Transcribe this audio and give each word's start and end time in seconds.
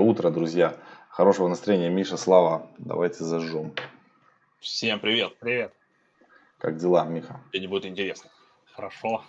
утро, 0.00 0.30
друзья. 0.30 0.76
Хорошего 1.10 1.48
настроения. 1.48 1.90
Миша, 1.90 2.16
Слава, 2.16 2.66
давайте 2.78 3.24
зажжем. 3.24 3.72
Всем 4.60 5.00
привет. 5.00 5.36
Привет. 5.38 5.74
Как 6.58 6.76
дела, 6.76 7.04
Миха? 7.04 7.40
Тебе 7.52 7.68
будет 7.68 7.84
интересно. 7.86 8.30
Хорошо. 8.72 9.22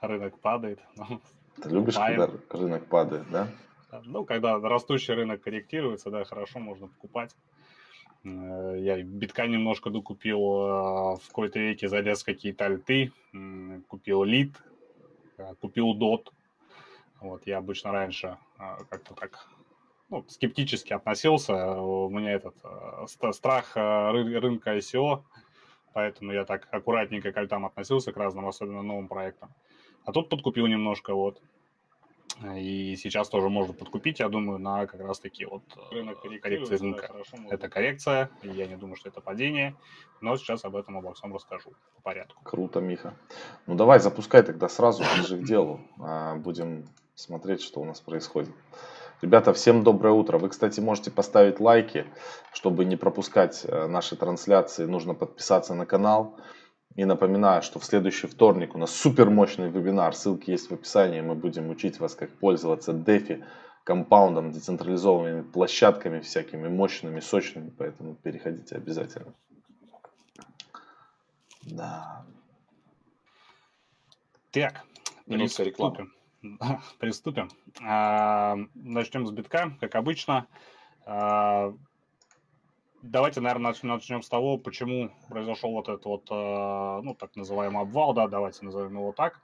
Рынок 0.00 0.38
падает. 0.38 0.80
Ты 1.62 1.68
любишь, 1.68 1.94
Покупаем. 1.96 2.20
когда 2.20 2.58
рынок 2.58 2.86
падает, 2.86 3.30
да? 3.30 3.48
Ну, 4.04 4.24
когда 4.24 4.58
растущий 4.58 5.12
рынок 5.12 5.42
корректируется, 5.42 6.10
да, 6.10 6.24
хорошо, 6.24 6.60
можно 6.60 6.86
покупать. 6.86 7.34
Э, 8.24 8.76
Я 8.78 8.98
и 8.98 9.02
биткоин 9.02 9.50
немножко 9.50 9.90
докупил 9.90 10.38
э, 10.38 11.16
в 11.16 11.22
какой-то 11.26 11.58
веке, 11.58 11.88
залез 11.88 12.22
какие-то 12.22 12.66
альты, 12.66 13.12
купил 13.88 14.22
лид, 14.22 14.52
э, 15.38 15.54
купил 15.60 15.92
дот. 15.94 16.32
Вот, 17.20 17.46
я 17.46 17.58
обычно 17.58 17.90
раньше 17.92 18.38
как-то 18.88 19.12
так 19.14 19.46
ну, 20.10 20.24
скептически 20.28 20.92
относился. 20.92 21.80
У 21.80 22.08
меня 22.10 22.32
этот 22.32 22.54
э, 22.64 23.06
ст- 23.06 23.34
страх 23.34 23.76
э, 23.76 23.80
ры- 23.80 24.38
рынка 24.38 24.76
ICO, 24.76 25.22
поэтому 25.92 26.32
я 26.32 26.44
так 26.44 26.68
аккуратненько 26.70 27.32
к 27.32 27.36
альтам 27.36 27.64
относился 27.66 28.12
к 28.12 28.16
разным, 28.16 28.46
особенно 28.46 28.82
новым 28.82 29.08
проектам. 29.08 29.50
А 30.04 30.12
тут 30.12 30.28
подкупил 30.28 30.66
немножко, 30.66 31.14
вот. 31.14 31.40
И 32.56 32.96
сейчас 32.96 33.28
тоже 33.28 33.48
можно 33.50 33.74
подкупить, 33.74 34.20
я 34.20 34.28
думаю, 34.28 34.58
на 34.58 34.86
как 34.86 35.00
раз 35.00 35.20
таки 35.20 35.44
вот 35.44 35.62
э, 35.76 35.94
Рынок 35.94 36.22
коррекции 36.22 36.76
да, 36.76 36.82
рынка. 36.84 37.06
хорошо, 37.08 37.36
можно 37.36 37.54
Это 37.54 37.68
коррекция, 37.68 38.30
я 38.42 38.66
не 38.66 38.76
думаю, 38.76 38.96
что 38.96 39.10
это 39.10 39.20
падение, 39.20 39.74
но 40.22 40.36
сейчас 40.36 40.64
об 40.64 40.74
этом 40.74 40.96
обо 40.96 41.12
всем 41.12 41.34
расскажу 41.34 41.72
по 41.96 42.02
порядку. 42.02 42.42
Круто, 42.42 42.80
Миха. 42.80 43.14
Ну 43.66 43.74
давай, 43.74 44.00
запускай 44.00 44.42
тогда 44.42 44.68
сразу, 44.70 45.04
ближе 45.16 45.36
к 45.38 45.44
делу. 45.44 45.80
А, 45.98 46.34
Будем 46.36 46.86
смотреть, 47.14 47.60
что 47.62 47.80
у 47.80 47.84
нас 47.84 48.00
происходит. 48.00 48.54
Ребята, 49.22 49.52
всем 49.52 49.84
доброе 49.84 50.14
утро. 50.14 50.38
Вы, 50.38 50.48
кстати, 50.48 50.80
можете 50.80 51.10
поставить 51.10 51.60
лайки, 51.60 52.06
чтобы 52.54 52.86
не 52.86 52.96
пропускать 52.96 53.64
э, 53.64 53.86
наши 53.86 54.16
трансляции. 54.16 54.86
Нужно 54.86 55.12
подписаться 55.12 55.74
на 55.74 55.84
канал. 55.84 56.38
И 56.96 57.04
напоминаю, 57.04 57.62
что 57.62 57.78
в 57.78 57.84
следующий 57.84 58.26
вторник 58.28 58.74
у 58.74 58.78
нас 58.78 58.90
супер 58.90 59.28
мощный 59.28 59.68
вебинар. 59.68 60.14
Ссылки 60.14 60.50
есть 60.50 60.70
в 60.70 60.74
описании. 60.74 61.20
Мы 61.20 61.34
будем 61.34 61.68
учить 61.68 62.00
вас, 62.00 62.14
как 62.14 62.30
пользоваться 62.30 62.92
DeFi, 62.92 63.44
компаундом, 63.84 64.52
децентрализованными 64.52 65.42
площадками 65.42 66.20
всякими 66.20 66.68
мощными, 66.68 67.20
сочными. 67.20 67.70
Поэтому 67.76 68.14
переходите 68.14 68.74
обязательно. 68.74 69.34
Да. 71.62 72.24
Так, 74.50 74.80
Минутка 75.26 75.62
рекламы. 75.62 76.08
приступим. 76.98 77.48
А, 77.82 78.56
Начнем 78.74 79.26
с 79.26 79.30
битка, 79.30 79.76
как 79.80 79.94
обычно. 79.94 80.46
А, 81.06 81.72
Давайте, 83.02 83.40
наверное, 83.40 83.74
начнем, 83.82 84.20
с 84.20 84.28
того, 84.28 84.58
почему 84.58 85.10
произошел 85.30 85.70
вот 85.70 85.88
этот 85.88 86.04
вот, 86.04 86.28
а, 86.30 87.00
ну, 87.00 87.14
так 87.14 87.34
называемый 87.34 87.82
обвал, 87.82 88.12
да, 88.12 88.28
давайте 88.28 88.64
назовем 88.64 88.92
его 88.92 89.12
так. 89.12 89.40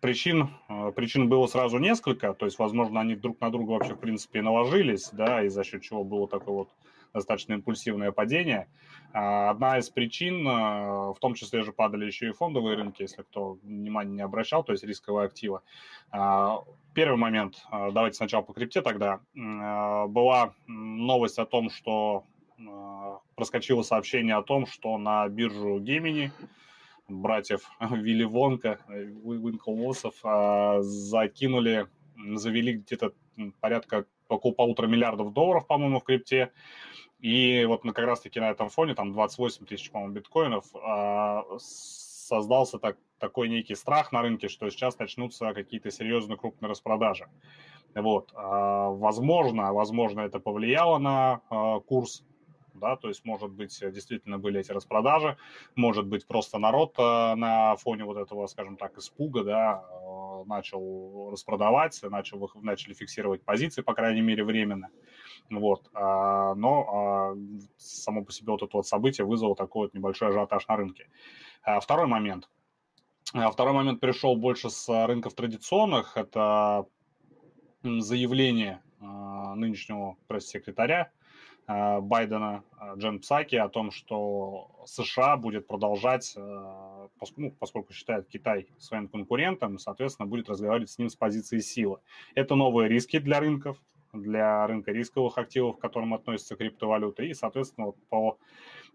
Причин, 0.00 0.48
причин 0.94 1.28
было 1.28 1.46
сразу 1.48 1.78
несколько, 1.78 2.32
то 2.32 2.46
есть, 2.46 2.58
возможно, 2.58 3.00
они 3.00 3.14
друг 3.14 3.40
на 3.40 3.50
друга 3.50 3.72
вообще, 3.72 3.94
в 3.94 3.98
принципе, 3.98 4.40
наложились, 4.42 5.10
да, 5.12 5.42
и 5.42 5.48
за 5.48 5.64
счет 5.64 5.82
чего 5.82 6.02
было 6.02 6.26
такое 6.26 6.54
вот 6.54 6.68
достаточно 7.16 7.54
импульсивное 7.54 8.12
падение. 8.12 8.68
А, 9.12 9.50
Одна 9.50 9.78
из 9.78 9.90
причин, 9.90 10.46
а, 10.48 11.12
в 11.12 11.18
том 11.18 11.34
числе 11.34 11.62
же 11.62 11.72
падали 11.72 12.06
еще 12.06 12.28
и 12.28 12.32
фондовые 12.32 12.76
рынки, 12.76 13.02
если 13.02 13.22
кто 13.22 13.58
внимания 13.62 14.12
не 14.12 14.22
обращал, 14.22 14.62
то 14.62 14.72
есть 14.72 14.84
рисковые 14.84 15.26
активы. 15.26 15.60
А, 16.10 16.60
Первый 16.94 17.16
момент, 17.18 17.62
а, 17.70 17.90
давайте 17.90 18.16
сначала 18.16 18.42
по 18.42 18.52
крипте 18.52 18.82
тогда. 18.82 19.20
А, 19.38 20.06
Была 20.06 20.54
новость 20.66 21.38
о 21.38 21.46
том, 21.46 21.70
что 21.70 22.24
проскочило 23.34 23.82
сообщение 23.82 24.34
о 24.34 24.42
том, 24.42 24.64
что 24.66 24.96
на 24.96 25.28
биржу 25.28 25.78
Гемини 25.78 26.32
братьев 27.08 27.70
Вилли 27.80 28.24
Вонка, 28.24 28.78
э, 28.88 29.10
Уинклвоссов 29.22 30.14
а, 30.24 30.80
закинули, 30.82 31.86
завели 32.34 32.74
где-то 32.74 33.12
порядка 33.60 34.06
около 34.28 34.52
полутора 34.52 34.86
миллиардов 34.86 35.32
долларов, 35.32 35.66
по-моему, 35.66 36.00
в 36.00 36.04
крипте. 36.04 36.52
И 37.20 37.64
вот 37.64 37.84
на, 37.84 37.92
как 37.92 38.06
раз-таки 38.06 38.40
на 38.40 38.50
этом 38.50 38.68
фоне, 38.68 38.94
там 38.94 39.12
28 39.12 39.66
тысяч, 39.66 39.90
по-моему, 39.90 40.14
биткоинов, 40.14 40.66
а, 40.74 41.44
создался 41.58 42.78
так, 42.78 42.98
такой 43.18 43.48
некий 43.48 43.74
страх 43.74 44.12
на 44.12 44.22
рынке, 44.22 44.48
что 44.48 44.68
сейчас 44.70 44.98
начнутся 44.98 45.52
какие-то 45.54 45.90
серьезные 45.90 46.36
крупные 46.36 46.68
распродажи. 46.68 47.26
Вот. 47.94 48.32
А, 48.34 48.90
Возможно, 48.90 49.72
возможно, 49.72 50.20
это 50.20 50.40
повлияло 50.40 50.98
на 50.98 51.40
а, 51.48 51.80
курс, 51.80 52.22
да, 52.74 52.96
то 52.96 53.08
есть, 53.08 53.24
может 53.24 53.50
быть, 53.50 53.78
действительно 53.80 54.38
были 54.38 54.60
эти 54.60 54.70
распродажи, 54.70 55.38
может 55.74 56.06
быть, 56.06 56.26
просто 56.26 56.58
народ 56.58 56.98
на 56.98 57.74
фоне 57.76 58.04
вот 58.04 58.18
этого, 58.18 58.46
скажем 58.48 58.76
так, 58.76 58.98
испуга, 58.98 59.44
да, 59.44 59.82
начал 60.44 61.30
распродавать, 61.30 61.98
начал, 62.02 62.50
начали 62.56 62.92
фиксировать 62.92 63.42
позиции, 63.42 63.80
по 63.80 63.94
крайней 63.94 64.20
мере, 64.20 64.44
временно. 64.44 64.90
Вот. 65.50 65.88
а, 65.94 66.54
Но 66.54 66.86
а, 66.88 67.36
само 67.76 68.24
по 68.24 68.32
себе 68.32 68.52
вот 68.52 68.62
это 68.62 68.76
вот 68.76 68.86
событие 68.86 69.26
вызвало 69.26 69.54
такой 69.54 69.86
вот 69.86 69.94
небольшой 69.94 70.28
ажиотаж 70.28 70.66
на 70.68 70.76
рынке. 70.76 71.08
А, 71.62 71.80
Второй 71.80 72.06
момент. 72.06 72.48
Второй 73.52 73.74
момент 73.74 74.00
пришел 74.00 74.36
больше 74.36 74.70
с 74.70 74.88
рынков 75.06 75.34
традиционных. 75.34 76.16
Это 76.16 76.86
заявление 77.82 78.82
нынешнего 79.00 80.16
пресс-секретаря 80.28 81.10
Байдена 81.66 82.62
Джен 82.96 83.18
Псаки 83.18 83.56
о 83.56 83.68
том, 83.68 83.90
что 83.90 84.70
США 84.86 85.36
будет 85.36 85.66
продолжать, 85.66 86.34
а, 86.36 87.08
пос- 87.20 87.32
ну, 87.36 87.50
поскольку 87.50 87.92
считает 87.92 88.28
Китай 88.28 88.68
своим 88.78 89.08
конкурентом, 89.08 89.78
соответственно, 89.78 90.28
будет 90.28 90.48
разговаривать 90.48 90.90
с 90.90 90.98
ним 90.98 91.08
с 91.08 91.16
позиции 91.16 91.58
силы. 91.58 91.98
Это 92.36 92.54
новые 92.54 92.88
риски 92.88 93.18
для 93.18 93.40
рынков, 93.40 93.82
для 94.16 94.66
рынка 94.66 94.92
рисковых 94.92 95.38
активов, 95.38 95.76
к 95.76 95.80
которым 95.80 96.14
относятся 96.14 96.56
криптовалюты. 96.56 97.26
И, 97.28 97.34
соответственно, 97.34 97.88
вот 97.88 97.96
по 98.08 98.38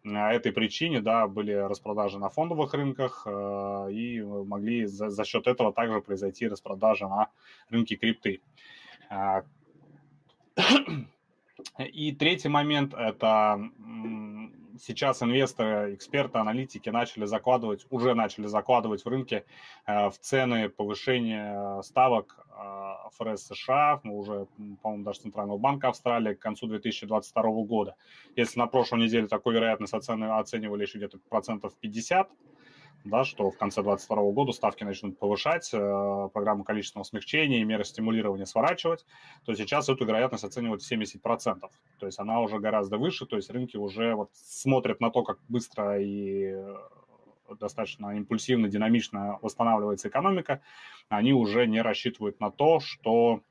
а, 0.06 0.34
этой 0.34 0.52
причине, 0.52 1.02
да, 1.02 1.28
были 1.28 1.52
распродажи 1.52 2.20
на 2.20 2.30
фондовых 2.30 2.74
рынках, 2.74 3.24
э, 3.26 3.92
и 3.92 4.22
могли 4.22 4.86
за, 4.86 5.10
за 5.10 5.24
счет 5.24 5.48
этого 5.48 5.74
также 5.74 6.02
произойти 6.02 6.48
распродажи 6.48 7.08
на 7.08 7.30
рынке 7.70 7.96
крипты. 7.96 8.42
А, 9.10 9.44
И 11.94 12.12
третий 12.14 12.50
момент– 12.50 12.94
это 12.94 13.70
сейчас 14.80 15.22
инвесторы, 15.24 15.94
эксперты, 15.96 16.40
аналитики 16.40 16.90
начали 16.90 17.26
закладывать, 17.26 17.86
уже 17.90 18.14
начали 18.14 18.48
закладывать 18.48 19.04
в 19.04 19.08
рынке 19.08 19.46
э, 19.86 20.10
в 20.10 20.18
цены 20.20 20.70
повышения 20.70 21.82
ставок 21.82 22.46
э, 22.50 23.10
ФРС 23.18 23.48
США, 23.48 24.00
ну, 24.04 24.18
уже, 24.18 24.48
по-моему, 24.82 25.04
даже 25.04 25.22
Центрального 25.22 25.58
банка 25.58 25.90
Австралии 25.90 26.34
к 26.34 26.40
концу 26.40 26.68
2022 26.68 27.44
года. 27.64 27.96
Если 28.36 28.60
на 28.60 28.68
прошлой 28.68 29.02
неделе 29.02 29.28
такую 29.28 29.56
вероятность 29.56 29.94
оцени- 29.94 30.40
оценивали 30.40 30.84
еще 30.84 30.98
где-то 30.98 31.20
процентов 31.30 31.74
50, 31.80 32.30
да, 33.04 33.24
что 33.24 33.50
в 33.50 33.58
конце 33.58 33.82
2022 33.82 34.32
года 34.32 34.52
ставки 34.52 34.84
начнут 34.84 35.18
повышать, 35.18 35.70
э, 35.74 36.30
программу 36.34 36.64
количественного 36.64 37.04
смягчения 37.04 37.62
и 37.62 37.64
меры 37.64 37.84
стимулирования 37.84 38.46
сворачивать, 38.46 39.06
то 39.46 39.54
сейчас 39.56 39.90
эту 39.90 40.06
вероятность 40.06 40.44
оценивают 40.44 40.82
в 40.82 40.86
70%. 40.86 41.72
То 42.00 42.06
есть 42.06 42.20
она 42.20 42.42
уже 42.42 42.60
гораздо 42.60 42.98
выше, 42.98 43.26
то 43.26 43.36
есть 43.36 43.50
рынки 43.50 43.78
уже 43.78 44.16
вот 44.16 44.30
смотрят 44.34 45.00
на 45.00 45.10
то, 45.10 45.24
как 45.24 45.40
быстро 45.48 46.00
и 46.02 46.54
э, 46.54 46.76
достаточно 47.60 48.16
импульсивно, 48.16 48.70
динамично 48.70 49.40
восстанавливается 49.42 50.10
экономика, 50.10 50.62
они 51.10 51.34
уже 51.34 51.68
не 51.68 51.82
рассчитывают 51.82 52.40
на 52.40 52.52
то, 52.52 52.80
что 52.80 53.42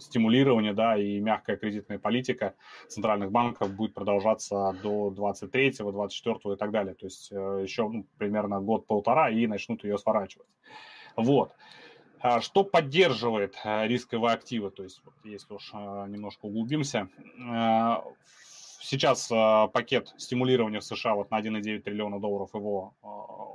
стимулирование, 0.00 0.72
да, 0.72 0.96
и 0.96 1.20
мягкая 1.20 1.56
кредитная 1.56 1.98
политика 1.98 2.54
центральных 2.88 3.30
банков 3.30 3.74
будет 3.74 3.94
продолжаться 3.94 4.74
до 4.82 5.10
23-го, 5.10 5.90
24-го 5.90 6.54
и 6.54 6.56
так 6.56 6.70
далее. 6.70 6.94
То 6.94 7.06
есть 7.06 7.30
э, 7.30 7.60
еще 7.62 7.88
ну, 7.88 8.06
примерно 8.18 8.60
год-полтора 8.60 9.30
и 9.30 9.46
начнут 9.46 9.84
ее 9.84 9.98
сворачивать. 9.98 10.48
Вот. 11.16 11.52
А 12.20 12.40
Что 12.40 12.64
поддерживает 12.64 13.56
э, 13.64 13.86
рисковые 13.86 14.34
активы? 14.34 14.70
То 14.70 14.82
есть, 14.82 15.00
если 15.22 15.54
уж 15.54 15.70
э, 15.72 15.76
немножко 16.08 16.46
углубимся, 16.46 17.08
сейчас 18.88 19.30
э, 19.30 19.68
пакет 19.72 20.14
стимулирования 20.16 20.80
в 20.80 20.84
США 20.84 21.14
вот 21.14 21.30
на 21.30 21.40
1,9 21.40 21.80
триллиона 21.80 22.18
долларов 22.18 22.54
его 22.54 22.94
э, 23.02 23.06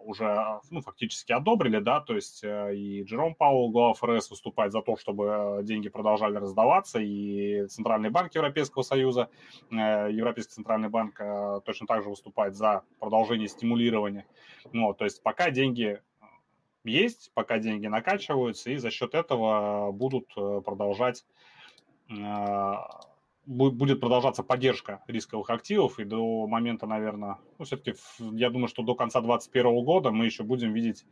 уже 0.06 0.60
ну, 0.70 0.82
фактически 0.82 1.32
одобрили, 1.32 1.80
да, 1.80 2.02
то 2.02 2.16
есть 2.16 2.44
э, 2.44 2.76
и 2.76 3.04
Джером 3.04 3.34
Пауэлл, 3.34 3.72
глава 3.72 3.94
ФРС, 3.94 4.30
выступает 4.30 4.72
за 4.72 4.82
то, 4.82 4.96
чтобы 4.96 5.26
э, 5.26 5.64
деньги 5.64 5.90
продолжали 5.90 6.36
раздаваться, 6.36 7.00
и 7.00 7.66
Центральный 7.68 8.12
банк 8.12 8.36
Европейского 8.36 8.84
Союза, 8.84 9.30
э, 9.72 9.76
Европейский 10.12 10.54
Центральный 10.54 10.90
банк 10.90 11.20
э, 11.20 11.62
точно 11.66 11.88
так 11.88 12.04
же 12.04 12.10
выступает 12.10 12.56
за 12.56 12.84
продолжение 13.00 13.48
стимулирования. 13.48 14.26
Ну, 14.72 14.94
то 14.94 15.06
есть 15.06 15.24
пока 15.24 15.50
деньги 15.50 16.00
есть, 16.84 17.32
пока 17.34 17.58
деньги 17.58 17.88
накачиваются, 17.88 18.70
и 18.70 18.78
за 18.78 18.92
счет 18.92 19.16
этого 19.16 19.92
будут 19.92 20.32
э, 20.38 20.62
продолжать 20.64 21.26
будет 23.46 24.00
продолжаться 24.00 24.44
поддержка 24.44 25.04
рисковых 25.08 25.50
активов, 25.50 26.00
и 26.00 26.06
до 26.06 26.48
момента, 26.48 26.88
наверное, 26.88 27.40
ну, 27.58 27.66
все-таки, 27.66 27.96
я 28.20 28.50
думаю, 28.50 28.68
что 28.68 28.84
до 28.84 28.96
конца 28.96 29.20
2021 29.22 29.84
года 29.84 30.12
мы 30.12 30.26
еще 30.26 30.44
будем 30.44 30.74
видеть, 30.74 31.06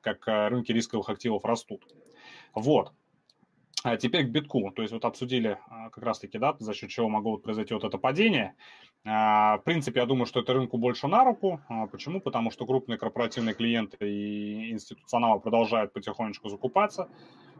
как 0.00 0.26
рынки 0.26 0.72
рисковых 0.72 1.08
активов 1.08 1.44
растут. 1.44 1.84
Вот. 2.54 2.92
А 3.84 3.96
теперь 3.96 4.26
к 4.26 4.30
битку. 4.30 4.72
То 4.74 4.82
есть 4.82 4.92
вот 4.92 5.04
обсудили 5.04 5.58
а, 5.68 5.90
как 5.90 6.02
раз-таки, 6.02 6.38
да, 6.38 6.56
за 6.58 6.74
счет 6.74 6.90
чего 6.90 7.08
могло 7.08 7.36
произойти 7.36 7.74
вот 7.74 7.84
это 7.84 7.96
падение. 7.96 8.54
А, 9.04 9.58
в 9.58 9.62
принципе, 9.62 10.00
я 10.00 10.06
думаю, 10.06 10.26
что 10.26 10.40
это 10.40 10.52
рынку 10.52 10.78
больше 10.78 11.06
на 11.06 11.24
руку. 11.24 11.60
А, 11.68 11.86
почему? 11.86 12.20
Потому 12.20 12.50
что 12.50 12.66
крупные 12.66 12.98
корпоративные 12.98 13.54
клиенты 13.54 13.96
и 14.00 14.72
институционалы 14.72 15.40
продолжают 15.40 15.92
потихонечку 15.92 16.48
закупаться. 16.48 17.08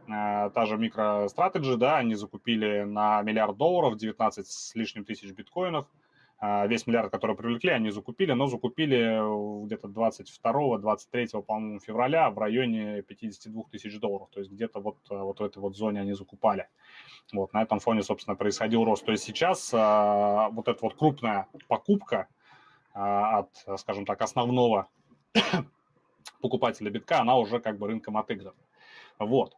Та 0.09 0.67
же 0.67 0.77
MicroStrategy, 0.77 1.77
да, 1.77 1.99
они 1.99 2.15
закупили 2.15 2.83
на 2.83 3.23
миллиард 3.23 3.57
долларов, 3.57 3.99
19 3.99 4.47
с 4.47 4.75
лишним 4.75 5.05
тысяч 5.05 5.33
биткоинов– 5.33 5.87
а, 6.41 6.67
весь 6.69 6.87
миллиард, 6.87 7.11
который 7.11 7.35
привлекли, 7.35 7.71
они 7.71 7.91
закупили, 7.91 8.31
но 8.33 8.47
закупили 8.47 9.65
где-то 9.67 9.89
22-23, 9.89 11.43
по-моему, 11.43 11.81
февраля 11.81 12.31
в 12.31 12.39
районе 12.39 13.03
52 13.03 13.65
тысяч 13.73 13.99
долларов. 13.99 14.29
То 14.31 14.39
есть 14.39 14.53
где-то 14.53 14.79
вот, 14.79 14.99
э, 15.11 15.17
вот 15.17 15.41
в 15.41 15.43
этой 15.43 15.59
вот 15.59 15.77
зоне 15.77 16.01
они 16.01 16.13
закупали. 16.13 16.69
Вот 17.33 17.53
на 17.53 17.63
этом 17.63 17.81
фоне, 17.81 18.05
собственно, 18.05 18.37
происходил 18.37 18.85
рост. 18.85 19.05
То 19.05 19.11
есть 19.11 19.25
сейчас 19.25 19.73
вот 19.73 20.69
эта 20.69 20.79
вот 20.81 20.95
крупная 20.95 21.49
покупка 21.67 22.29
от, 22.93 23.51
скажем 23.77 24.07
так, 24.07 24.23
основного 24.23 24.89
покупателя 26.41 26.91
битка, 26.91 27.21
она 27.21 27.37
уже 27.37 27.59
как 27.59 27.79
бы 27.79 27.89
рынком 27.89 28.17
отыграна. 28.17 28.57
Вот. 29.19 29.57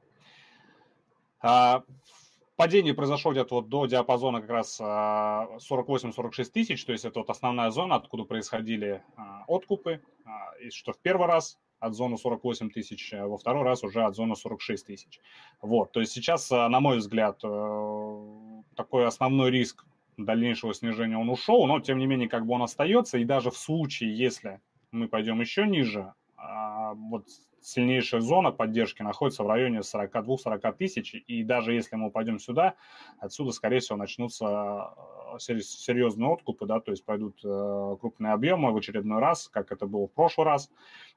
Падение 2.61 2.93
произошло 2.93 3.33
где-то 3.33 3.55
вот 3.55 3.71
до 3.71 3.87
диапазона 3.87 4.43
как 4.43 4.51
раз 4.51 4.79
48-46 4.79 4.83
а, 4.83 6.53
тысяч, 6.53 6.85
то 6.85 6.93
есть 6.93 7.07
это 7.07 7.21
вот 7.21 7.31
основная 7.31 7.71
зона, 7.71 7.95
откуда 7.95 8.25
происходили 8.25 9.03
а, 9.17 9.45
откупы, 9.49 10.03
а, 10.27 10.53
и 10.61 10.69
что 10.69 10.93
в 10.93 10.99
первый 10.99 11.27
раз 11.27 11.59
от 11.79 11.95
зоны 11.95 12.19
48 12.19 12.69
тысяч, 12.69 13.15
во 13.15 13.39
второй 13.39 13.63
раз 13.63 13.83
уже 13.83 14.03
от 14.03 14.15
зоны 14.15 14.37
46 14.37 14.87
тысяч. 14.87 15.21
Вот, 15.63 15.93
то 15.93 16.01
есть 16.01 16.13
сейчас, 16.13 16.51
на 16.51 16.81
мой 16.81 16.99
взгляд, 16.99 17.41
э, 17.43 18.63
такой 18.77 19.07
основной 19.07 19.51
риск 19.51 19.87
дальнейшего 20.19 20.75
снижения 20.75 21.17
он 21.17 21.31
ушел, 21.31 21.67
но 21.67 21.81
тем 21.81 21.97
не 21.97 22.05
менее 22.05 22.29
как 22.29 22.45
бы 22.45 22.53
он 22.53 22.63
остается, 22.63 23.17
и 23.17 23.25
даже 23.25 23.51
в 23.51 23.57
случае, 23.57 24.15
если 24.15 24.61
мы 24.91 25.09
пойдем 25.09 25.41
еще 25.41 25.67
ниже, 25.67 26.13
вот 26.37 27.25
сильнейшая 27.61 28.21
зона 28.21 28.51
поддержки 28.51 29.03
находится 29.03 29.45
в 29.45 29.49
районе 29.49 29.81
42-40 29.81 30.73
тысяч, 30.77 31.15
и 31.15 31.43
даже 31.43 31.75
если 31.75 31.97
мы 31.97 32.09
упадем 32.09 32.39
сюда, 32.39 32.75
отсюда, 33.19 33.53
скорее 33.53 33.81
всего, 33.81 33.99
начнутся 33.99 34.95
э, 35.35 35.39
серьезные 35.39 36.33
откупы, 36.33 36.67
да, 36.67 36.81
то 36.81 36.91
есть 36.91 37.05
пойдут 37.05 37.41
э, 37.45 37.97
крупные 38.01 38.33
объемы 38.33 38.73
в 38.73 38.77
очередной 38.77 39.21
раз, 39.21 39.49
как 39.49 39.73
это 39.73 39.87
было 39.87 40.07
в 40.07 40.12
прошлый 40.12 40.47
раз, 40.47 40.71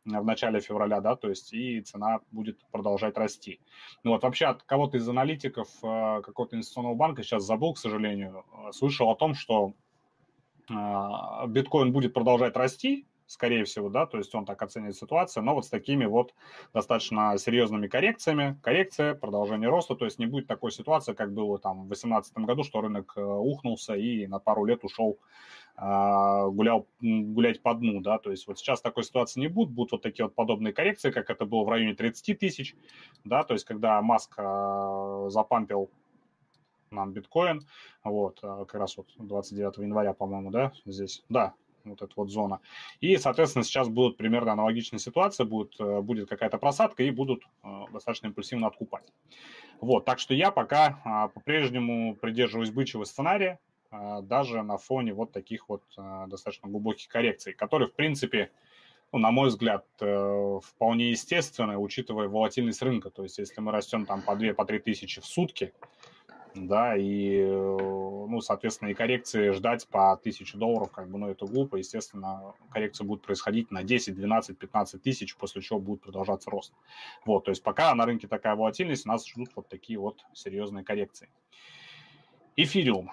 э, 0.06 0.20
в 0.20 0.26
начале 0.26 0.60
февраля, 0.60 1.02
да, 1.02 1.16
то 1.16 1.30
есть 1.30 1.54
и 1.54 1.82
цена 1.82 2.20
будет 2.32 2.60
продолжать 2.72 3.18
расти. 3.18 3.60
Ну 4.04 4.12
вот 4.12 4.24
вообще 4.24 4.46
от 4.46 4.64
кого-то 4.64 4.98
из 4.98 5.08
аналитиков 5.08 5.70
какого-то 5.82 6.56
инвестиционного 6.56 6.96
банка, 6.96 7.24
сейчас 7.24 7.44
забыл, 7.44 7.74
к 7.74 7.78
сожалению, 7.78 8.46
слышал 8.72 9.10
о 9.10 9.16
том, 9.16 9.34
что 9.34 9.74
биткоин 10.70 11.92
будет 11.92 12.14
продолжать 12.14 12.56
расти, 12.56 13.06
скорее 13.34 13.64
всего, 13.66 13.90
да, 13.90 14.06
то 14.06 14.18
есть 14.18 14.34
он 14.36 14.46
так 14.46 14.62
оценивает 14.62 14.96
ситуацию, 14.96 15.44
но 15.44 15.56
вот 15.56 15.66
с 15.66 15.70
такими 15.70 16.06
вот 16.06 16.34
достаточно 16.74 17.36
серьезными 17.38 17.88
коррекциями, 17.88 18.60
коррекция, 18.62 19.16
продолжение 19.16 19.70
роста, 19.70 19.96
то 19.96 20.06
есть 20.06 20.20
не 20.20 20.28
будет 20.28 20.48
такой 20.48 20.72
ситуации, 20.72 21.14
как 21.14 21.34
было 21.34 21.58
там 21.58 21.86
в 21.86 21.88
2018 21.88 22.38
году, 22.38 22.64
что 22.64 22.82
рынок 22.82 23.14
э, 23.16 23.24
ухнулся 23.24 23.96
и 23.96 24.28
на 24.28 24.40
пару 24.40 24.66
лет 24.66 24.84
ушел 24.84 25.18
а, 25.76 26.48
гулял, 26.50 26.86
гулять 27.02 27.64
по 27.64 27.74
дну, 27.74 28.00
да, 28.02 28.20
то 28.20 28.30
есть 28.30 28.46
вот 28.46 28.60
сейчас 28.60 28.82
такой 28.82 29.04
ситуации 29.04 29.40
не 29.40 29.48
будет, 29.48 29.72
будут 29.72 29.94
вот 29.94 30.02
такие 30.04 30.26
вот 30.26 30.36
подобные 30.36 30.72
коррекции, 30.72 31.10
как 31.10 31.32
это 31.32 31.46
было 31.46 31.64
в 31.64 31.70
районе 31.70 31.96
30 31.96 32.38
тысяч, 32.38 32.76
да, 33.24 33.44
то 33.44 33.56
есть 33.56 33.66
когда 33.66 34.00
Маск 34.04 34.36
а, 34.38 35.30
запампил 35.30 35.90
нам 36.92 37.12
биткоин, 37.12 37.64
вот, 38.04 38.38
а, 38.44 38.66
как 38.66 38.82
раз 38.82 38.98
вот 38.98 39.08
29 39.18 39.80
января, 39.80 40.14
по-моему, 40.14 40.52
да, 40.52 40.72
здесь, 40.86 41.24
да, 41.30 41.56
вот 41.84 42.02
эта 42.02 42.14
вот 42.16 42.30
зона. 42.30 42.60
И, 43.02 43.18
соответственно, 43.18 43.64
сейчас 43.64 43.90
будут 43.90 44.18
примерно 44.18 44.54
аналогичная 44.54 45.00
ситуация, 45.00 45.46
будет, 45.46 45.76
э, 45.80 46.02
будет 46.02 46.30
какая-то 46.30 46.58
просадка 46.58 47.04
и 47.04 47.12
будут 47.12 47.44
э, 47.64 47.86
достаточно 47.92 48.28
импульсивно 48.28 48.68
откупать. 48.68 49.06
Вот, 49.82 50.06
так 50.06 50.20
что 50.20 50.34
я 50.34 50.52
пока 50.52 51.02
а, 51.04 51.28
по-прежнему 51.28 52.16
придерживаюсь 52.16 52.72
бычьего 52.72 53.04
сценария, 53.04 53.60
а, 53.92 54.22
даже 54.22 54.62
на 54.64 54.78
фоне 54.78 55.14
вот 55.14 55.32
таких 55.32 55.68
вот 55.68 55.84
э, 55.98 56.26
достаточно 56.28 56.70
глубоких 56.70 57.10
коррекций, 57.10 57.54
которые, 57.54 57.90
в 57.90 57.94
принципе, 57.94 58.52
ну, 59.12 59.20
на 59.20 59.30
мой 59.30 59.50
взгляд, 59.50 59.86
вполне 60.00 61.12
естественны, 61.12 61.78
учитывая 61.78 62.28
волатильность 62.28 62.82
рынка. 62.82 63.12
То 63.12 63.22
есть, 63.22 63.38
если 63.38 63.62
мы 63.62 63.72
растем 63.72 64.08
там 64.08 64.24
по 64.24 64.32
2-3 64.32 64.54
по 64.54 64.66
тысячи 64.66 65.22
в 65.22 65.26
сутки, 65.26 65.72
да, 66.56 66.96
и, 66.96 67.38
э, 67.38 67.48
ну, 67.50 68.42
соответственно, 68.42 68.90
и 68.90 68.94
коррекции 68.94 69.52
ждать 69.52 69.88
по 69.88 70.12
1000 70.14 70.58
долларов, 70.58 70.92
как 70.92 71.10
бы, 71.10 71.18
ну, 71.18 71.28
это 71.28 71.46
глупо, 71.46 71.78
естественно, 71.78 72.54
коррекция 72.70 73.06
будет 73.06 73.22
происходить 73.22 73.72
на 73.72 73.84
10, 73.84 74.16
12, 74.16 74.58
15 74.58 75.02
тысяч, 75.02 75.36
после 75.36 75.62
чего 75.62 75.80
будет 75.80 76.02
продолжаться 76.02 76.50
рост. 76.50 76.74
Вот, 77.26 77.46
то 77.46 77.52
есть 77.52 77.64
пока 77.64 77.94
на 77.96 78.06
рынке 78.06 78.28
такая 78.28 78.56
волатильность, 78.56 79.06
нас 79.06 79.28
ждут 79.28 79.50
вот 79.56 79.68
такие 79.68 80.00
вот 80.00 80.24
серьезные 80.34 80.84
коррекции. 80.84 81.30
Эфириум. 82.56 83.12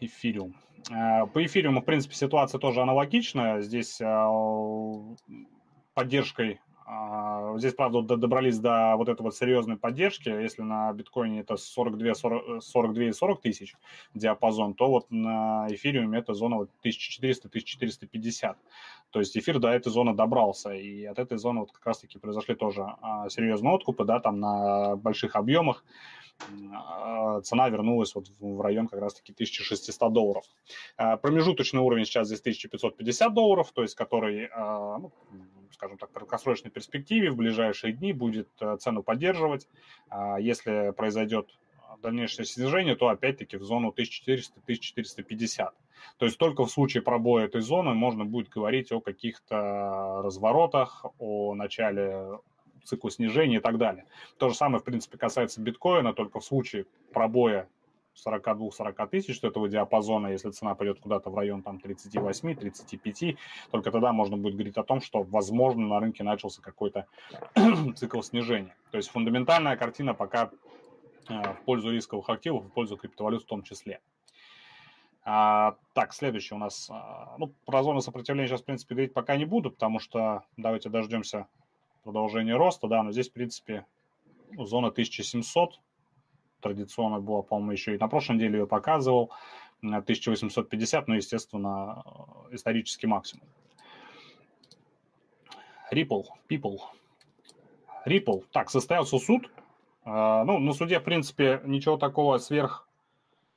Эфириум. 0.00 0.54
Э, 0.90 1.26
по 1.26 1.44
эфириуму, 1.44 1.82
в 1.82 1.84
принципе, 1.84 2.14
ситуация 2.14 2.58
тоже 2.58 2.80
аналогичная. 2.80 3.60
Здесь 3.60 4.00
э, 4.00 5.16
поддержкой 5.94 6.60
здесь, 7.56 7.74
правда, 7.74 8.02
добрались 8.16 8.58
до 8.58 8.94
вот 8.96 9.08
этой 9.08 9.22
вот 9.22 9.34
серьезной 9.34 9.76
поддержки. 9.76 10.28
Если 10.28 10.62
на 10.62 10.92
биткоине 10.92 11.40
это 11.40 11.56
42, 11.56 12.14
40, 12.14 12.62
42 12.62 13.04
и 13.04 13.12
40 13.12 13.40
тысяч 13.42 13.74
диапазон, 14.14 14.74
то 14.74 14.88
вот 14.88 15.10
на 15.10 15.66
эфириуме 15.70 16.18
это 16.18 16.34
зона 16.34 16.56
вот 16.56 16.70
1400-1450. 16.84 18.56
То 19.10 19.18
есть 19.20 19.36
эфир 19.36 19.58
до 19.58 19.68
этой 19.68 19.90
зоны 19.90 20.14
добрался, 20.14 20.72
и 20.72 21.04
от 21.04 21.18
этой 21.18 21.38
зоны 21.38 21.60
вот 21.60 21.72
как 21.72 21.84
раз-таки 21.86 22.18
произошли 22.18 22.54
тоже 22.54 22.86
а, 23.00 23.28
серьезные 23.28 23.74
откупы, 23.74 24.04
да, 24.04 24.20
там 24.20 24.38
на 24.38 24.96
больших 24.96 25.34
объемах 25.36 25.84
а, 26.72 27.40
цена 27.40 27.68
вернулась 27.70 28.14
вот 28.14 28.28
в 28.38 28.60
район 28.60 28.86
как 28.86 29.00
раз-таки 29.00 29.32
1600 29.32 30.12
долларов. 30.12 30.44
Промежуточный 30.96 31.80
уровень 31.80 32.04
сейчас 32.04 32.28
здесь 32.28 32.40
1550 32.40 33.34
долларов, 33.34 33.72
то 33.72 33.82
есть 33.82 33.94
который, 33.94 34.50
ну, 34.54 35.10
скажем 35.72 35.98
так, 35.98 36.12
краткосрочной 36.12 36.70
перспективе 36.70 37.30
в 37.30 37.36
ближайшие 37.36 37.92
дни 37.92 38.12
будет 38.12 38.48
э, 38.60 38.76
цену 38.78 39.02
поддерживать. 39.02 39.68
А 40.08 40.38
если 40.38 40.92
произойдет 40.96 41.48
дальнейшее 42.02 42.46
снижение, 42.46 42.96
то 42.96 43.08
опять-таки 43.08 43.56
в 43.56 43.64
зону 43.64 43.94
1400-1450. 43.96 45.70
То 46.18 46.26
есть 46.26 46.38
только 46.38 46.64
в 46.64 46.70
случае 46.70 47.02
пробоя 47.02 47.46
этой 47.46 47.60
зоны 47.60 47.94
можно 47.94 48.24
будет 48.24 48.48
говорить 48.48 48.92
о 48.92 49.00
каких-то 49.00 50.22
разворотах, 50.22 51.06
о 51.18 51.54
начале 51.54 52.38
цикла 52.84 53.10
снижения 53.10 53.56
и 53.56 53.60
так 53.60 53.78
далее. 53.78 54.06
То 54.38 54.48
же 54.48 54.54
самое, 54.54 54.80
в 54.80 54.84
принципе, 54.84 55.18
касается 55.18 55.60
биткоина, 55.60 56.14
только 56.14 56.40
в 56.40 56.44
случае 56.44 56.86
пробоя 57.12 57.68
42-40 58.26 59.08
тысяч 59.08 59.42
этого 59.42 59.68
диапазона, 59.68 60.28
если 60.28 60.50
цена 60.50 60.74
пойдет 60.74 61.00
куда-то 61.00 61.30
в 61.30 61.36
район 61.36 61.62
там 61.62 61.80
38-35, 61.82 63.36
только 63.70 63.90
тогда 63.90 64.12
можно 64.12 64.36
будет 64.36 64.54
говорить 64.54 64.76
о 64.76 64.84
том, 64.84 65.00
что, 65.00 65.22
возможно, 65.22 65.86
на 65.86 66.00
рынке 66.00 66.24
начался 66.24 66.62
какой-то 66.62 67.06
цикл 67.96 68.20
снижения. 68.22 68.76
То 68.90 68.96
есть 68.96 69.10
фундаментальная 69.10 69.76
картина 69.76 70.14
пока 70.14 70.50
э, 71.28 71.54
в 71.54 71.64
пользу 71.64 71.90
рисковых 71.90 72.28
активов, 72.28 72.64
в 72.64 72.70
пользу 72.70 72.96
криптовалют 72.96 73.42
в 73.42 73.46
том 73.46 73.62
числе. 73.62 74.00
А, 75.30 75.76
так, 75.92 76.14
следующий 76.14 76.54
у 76.54 76.58
нас. 76.58 76.88
А, 76.90 77.34
ну, 77.38 77.52
про 77.66 77.82
зону 77.82 78.00
сопротивления 78.00 78.48
сейчас, 78.48 78.62
в 78.62 78.64
принципе, 78.64 78.94
говорить 78.94 79.12
пока 79.12 79.36
не 79.36 79.44
буду, 79.44 79.70
потому 79.70 79.98
что 79.98 80.44
давайте 80.56 80.88
дождемся 80.88 81.46
продолжения 82.02 82.56
роста, 82.56 82.88
да, 82.88 83.02
но 83.02 83.12
здесь, 83.12 83.28
в 83.28 83.34
принципе, 83.34 83.84
ну, 84.52 84.64
зона 84.64 84.88
1700, 84.88 85.80
традиционно 86.60 87.20
было, 87.20 87.42
по-моему, 87.42 87.72
еще 87.72 87.94
и 87.94 87.98
на 87.98 88.08
прошлой 88.08 88.36
неделе 88.36 88.60
ее 88.60 88.66
показывал, 88.66 89.30
1850, 89.82 91.08
ну, 91.08 91.14
естественно, 91.14 92.02
э, 92.50 92.54
исторический 92.54 93.06
максимум. 93.06 93.46
Ripple, 95.92 96.24
People. 96.48 96.78
Ripple. 98.04 98.44
Так, 98.52 98.70
состоялся 98.70 99.18
суд. 99.18 99.50
Э, 100.04 100.42
ну, 100.44 100.58
на 100.58 100.72
суде, 100.72 100.98
в 100.98 101.04
принципе, 101.04 101.60
ничего 101.64 101.96
такого 101.96 102.38
сверх 102.38 102.88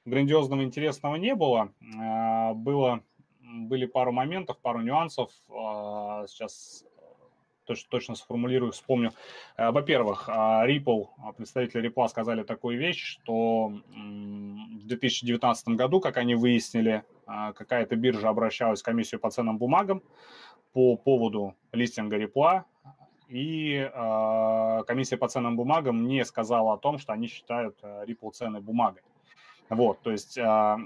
грандиозного, 0.06 0.64
интересного 0.64 1.16
не 1.16 1.36
было. 1.36 1.72
Э, 1.82 2.54
было 2.54 3.04
были 3.42 3.86
пару 3.86 4.14
моментов, 4.14 4.60
пару 4.60 4.80
нюансов. 4.80 5.30
Сейчас 5.50 6.86
точно, 7.66 7.90
точно 7.90 8.16
сформулирую, 8.16 8.72
вспомню. 8.72 9.12
Во-первых, 9.58 10.30
Ripple, 10.30 11.08
представители 11.38 11.90
Ripple 11.90 12.08
сказали 12.08 12.44
такую 12.44 12.78
вещь, 12.78 13.04
что 13.04 13.68
в 13.68 14.88
2019 14.88 15.68
году, 15.70 16.00
как 16.00 16.18
они 16.18 16.36
выяснили, 16.36 17.04
какая-то 17.26 17.96
биржа 17.96 18.30
обращалась 18.30 18.82
в 18.82 18.86
комиссию 18.86 19.20
по 19.20 19.30
ценным 19.30 19.58
бумагам 19.58 20.02
по 20.74 20.96
поводу 20.96 21.56
листинга 21.72 22.18
Ripple, 22.18 22.64
и 23.28 23.90
э, 23.94 24.84
комиссия 24.86 25.16
по 25.16 25.28
ценным 25.30 25.56
бумагам 25.56 26.06
не 26.06 26.26
сказала 26.26 26.74
о 26.74 26.78
том, 26.78 26.98
что 26.98 27.14
они 27.14 27.28
считают 27.28 27.78
э, 27.82 28.06
Ripple 28.06 28.32
ценной 28.32 28.60
бумагой. 28.60 29.04
Вот, 29.70 30.02
то 30.02 30.12
есть 30.12 30.38
э, 30.38 30.78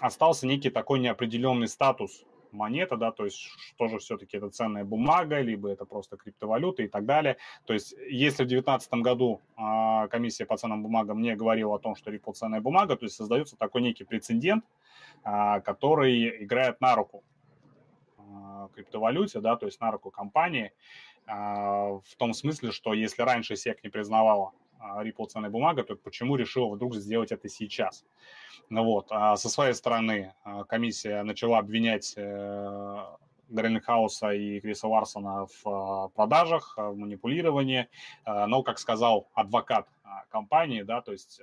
остался 0.00 0.46
некий 0.46 0.68
такой 0.68 0.98
неопределенный 0.98 1.66
статус 1.66 2.24
монета, 2.52 2.96
да, 2.96 3.12
то 3.12 3.24
есть 3.24 3.36
что 3.36 3.88
же 3.88 3.98
все-таки 3.98 4.36
это 4.36 4.50
ценная 4.50 4.84
бумага, 4.84 5.40
либо 5.40 5.68
это 5.70 5.84
просто 5.84 6.16
криптовалюта 6.16 6.82
и 6.82 6.88
так 6.88 7.04
далее. 7.04 7.36
То 7.66 7.74
есть 7.74 7.92
если 8.08 8.44
в 8.44 8.48
2019 8.48 8.92
году 8.94 9.40
э, 9.56 10.08
комиссия 10.08 10.46
по 10.46 10.56
ценным 10.56 10.82
бумагам 10.82 11.20
не 11.20 11.34
говорила 11.36 11.76
о 11.76 11.78
том, 11.78 11.94
что 11.94 12.10
Ripple 12.10 12.32
ценная 12.32 12.60
бумага, 12.60 12.96
то 12.96 13.04
есть 13.04 13.16
создается 13.16 13.56
такой 13.56 13.82
некий 13.82 14.04
прецедент, 14.04 14.64
э, 15.24 15.60
который 15.60 16.44
играет 16.44 16.80
на 16.80 16.94
руку 16.94 17.22
криптовалюте, 18.74 19.40
да, 19.40 19.56
то 19.56 19.64
есть 19.64 19.80
на 19.80 19.90
руку 19.90 20.10
компании, 20.10 20.72
в 21.26 22.16
том 22.18 22.34
смысле, 22.34 22.72
что 22.72 22.92
если 22.92 23.22
раньше 23.22 23.54
SEC 23.54 23.78
не 23.82 23.88
признавала 23.88 24.52
Ripple 24.80 25.26
ценной 25.26 25.50
бумагой, 25.50 25.84
то 25.84 25.96
почему 25.96 26.36
решила 26.36 26.74
вдруг 26.74 26.94
сделать 26.94 27.32
это 27.32 27.48
сейчас? 27.48 28.04
Ну 28.70 28.84
вот, 28.84 29.08
а 29.10 29.36
со 29.36 29.48
своей 29.48 29.74
стороны 29.74 30.34
комиссия 30.68 31.22
начала 31.22 31.58
обвинять 31.58 32.14
Гринхауса 33.48 34.30
и 34.30 34.60
Криса 34.60 34.88
Ларсона 34.88 35.46
в 35.62 36.12
продажах, 36.14 36.74
в 36.76 36.94
манипулировании, 36.94 37.88
но, 38.26 38.62
как 38.62 38.78
сказал 38.78 39.28
адвокат 39.32 39.88
компании, 40.28 40.82
да, 40.82 41.00
то 41.00 41.12
есть 41.12 41.40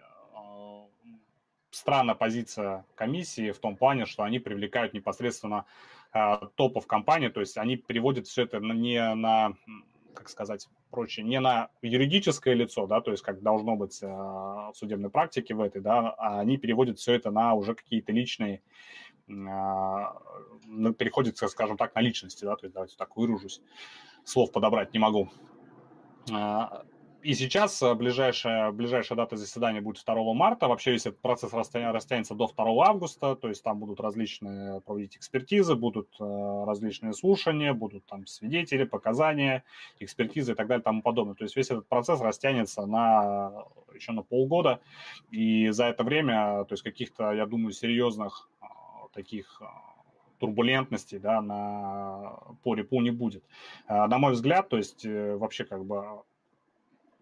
странная 1.75 2.15
позиция 2.15 2.85
комиссии 2.95 3.51
в 3.51 3.59
том 3.59 3.75
плане, 3.75 4.05
что 4.05 4.23
они 4.23 4.39
привлекают 4.39 4.93
непосредственно 4.93 5.65
а, 6.11 6.47
топов 6.55 6.87
компании, 6.87 7.27
то 7.27 7.41
есть 7.41 7.57
они 7.57 7.75
переводят 7.75 8.27
все 8.27 8.43
это 8.43 8.59
не 8.59 9.13
на, 9.13 9.53
как 10.15 10.29
сказать, 10.29 10.67
проще, 10.89 11.23
не 11.23 11.39
на 11.39 11.69
юридическое 11.81 12.53
лицо, 12.53 12.87
да, 12.87 13.01
то 13.01 13.11
есть 13.11 13.23
как 13.23 13.41
должно 13.41 13.75
быть 13.75 14.01
э, 14.01 14.07
в 14.07 14.73
судебной 14.73 15.09
практике 15.09 15.53
в 15.53 15.61
этой, 15.61 15.81
да, 15.81 16.11
а 16.17 16.39
они 16.39 16.57
переводят 16.57 16.97
все 16.97 17.13
это 17.13 17.31
на 17.31 17.53
уже 17.53 17.75
какие-то 17.75 18.11
личные, 18.11 18.61
э, 19.27 19.31
переходит, 20.97 21.37
скажем 21.37 21.77
так, 21.77 21.93
на 21.95 22.01
личности, 22.01 22.45
да, 22.45 22.55
то 22.55 22.65
есть 22.65 22.73
давайте 22.73 22.95
так 22.97 23.15
выражусь, 23.15 23.61
слов 24.23 24.51
подобрать 24.51 24.93
не 24.93 24.99
могу. 24.99 25.29
И 27.25 27.33
сейчас 27.33 27.81
э, 27.81 27.95
ближайшая, 27.95 28.71
ближайшая 28.71 29.17
дата 29.17 29.35
заседания 29.35 29.81
будет 29.81 30.03
2 30.05 30.33
марта. 30.35 30.67
Вообще 30.67 30.91
весь 30.91 31.07
этот 31.07 31.19
процесс 31.19 31.53
растянется 31.53 32.35
до 32.35 32.47
2 32.47 32.87
августа, 32.87 33.35
то 33.35 33.47
есть 33.47 33.63
там 33.63 33.79
будут 33.79 33.99
различные 33.99 34.79
проводить 34.81 35.17
экспертизы, 35.17 35.73
будут 35.73 36.07
э, 36.19 36.63
различные 36.67 37.13
слушания, 37.13 37.73
будут 37.73 38.05
там 38.05 38.27
свидетели, 38.27 38.83
показания, 38.83 39.63
экспертизы 39.99 40.51
и 40.51 40.55
так 40.55 40.67
далее 40.67 40.81
и 40.81 40.83
тому 40.83 41.01
подобное. 41.01 41.33
То 41.33 41.45
есть 41.45 41.55
весь 41.55 41.71
этот 41.71 41.87
процесс 41.87 42.21
растянется 42.21 42.85
на 42.85 43.65
еще 43.95 44.11
на 44.11 44.21
полгода, 44.21 44.79
и 45.31 45.69
за 45.69 45.85
это 45.85 46.03
время, 46.03 46.63
то 46.65 46.73
есть 46.73 46.83
каких-то, 46.83 47.31
я 47.31 47.47
думаю, 47.47 47.71
серьезных 47.71 48.51
э, 48.61 48.65
таких 49.13 49.63
турбулентностей 50.37 51.17
да, 51.17 51.41
на, 51.41 52.37
по 52.61 52.75
репу 52.75 53.01
не 53.01 53.09
будет. 53.09 53.43
На 53.87 54.19
мой 54.19 54.33
взгляд, 54.33 54.69
то 54.69 54.77
есть 54.77 55.03
вообще 55.05 55.63
как 55.63 55.85
бы 55.85 56.23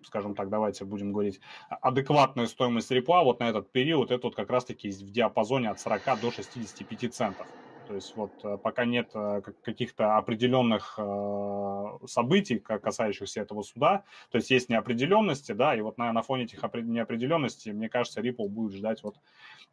скажем 0.05 0.36
так, 0.36 0.50
давайте 0.50 0.86
будем 0.86 1.12
говорить, 1.12 1.39
адекватная 1.69 2.48
стоимость 2.48 2.91
репла 2.91 3.24
вот 3.24 3.39
на 3.39 3.50
этот 3.50 3.72
период, 3.72 4.12
это 4.12 4.27
вот 4.27 4.36
как 4.36 4.50
раз-таки 4.50 4.89
в 4.89 5.12
диапазоне 5.12 5.69
от 5.69 5.79
40 5.79 6.19
до 6.22 6.31
65 6.31 7.13
центов. 7.13 7.48
То 7.88 7.95
есть 7.95 8.15
вот 8.15 8.31
э, 8.43 8.57
пока 8.57 8.86
нет 8.86 9.12
э, 9.13 9.41
каких-то 9.62 10.17
определенных 10.17 10.95
э, 10.98 11.98
событий, 12.07 12.60
касающихся 12.60 13.41
этого 13.41 13.62
суда, 13.62 14.03
то 14.31 14.38
есть 14.38 14.51
есть 14.51 14.69
неопределенности, 14.69 15.51
да, 15.51 15.75
и 15.75 15.81
вот 15.81 15.98
на, 15.98 16.12
на 16.13 16.22
фоне 16.22 16.43
этих 16.43 16.63
неопределенностей, 16.74 17.74
мне 17.74 17.89
кажется, 17.89 18.22
Ripple 18.22 18.48
будет 18.48 18.74
ждать 18.74 19.03
вот 19.03 19.17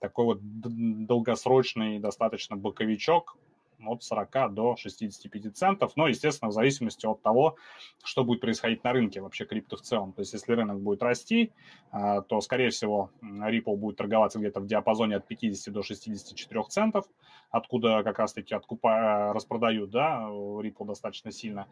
такой 0.01 0.25
вот 0.25 0.39
долгосрочный 0.43 1.99
достаточно 1.99 2.57
боковичок, 2.57 3.37
от 3.87 4.03
40 4.03 4.55
до 4.55 4.77
65 4.77 5.57
центов, 5.57 5.93
но, 5.97 6.09
естественно, 6.09 6.51
в 6.51 6.55
зависимости 6.55 7.07
от 7.07 7.23
того, 7.23 7.57
что 8.05 8.25
будет 8.25 8.41
происходить 8.41 8.85
на 8.85 8.93
рынке 8.93 9.21
вообще 9.21 9.45
крипто 9.45 9.77
в 9.77 9.83
целом. 9.83 10.13
То 10.13 10.21
есть, 10.21 10.33
если 10.33 10.53
рынок 10.53 10.81
будет 10.81 11.03
расти, 11.03 11.53
а, 11.91 12.21
то, 12.23 12.41
скорее 12.41 12.71
всего, 12.71 13.11
Ripple 13.23 13.77
будет 13.77 13.97
торговаться 13.97 14.39
где-то 14.39 14.61
в 14.61 14.67
диапазоне 14.67 15.17
от 15.17 15.27
50 15.27 15.73
до 15.73 15.83
64 15.83 16.65
центов, 16.69 17.07
откуда 17.51 18.03
как 18.03 18.19
раз-таки 18.19 18.55
откупа, 18.55 19.33
распродают, 19.33 19.91
да, 19.91 20.27
Ripple 20.29 20.87
достаточно 20.87 21.33
сильно. 21.33 21.67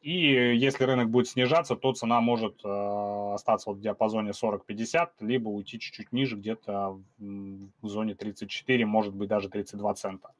И 0.00 0.56
если 0.56 0.84
рынок 0.84 1.10
будет 1.10 1.28
снижаться, 1.28 1.76
то 1.76 1.92
цена 1.92 2.20
может 2.20 2.64
э, 2.64 3.32
остаться 3.34 3.70
вот 3.70 3.78
в 3.78 3.80
диапазоне 3.80 4.30
40-50, 4.30 5.08
либо 5.20 5.48
уйти 5.48 5.78
чуть-чуть 5.78 6.12
ниже, 6.12 6.36
где-то 6.36 7.00
в 7.18 7.88
зоне 7.88 8.14
34, 8.14 8.86
может 8.86 9.14
быть, 9.14 9.28
даже 9.28 9.48
32 9.48 9.94
цента. 9.94 10.30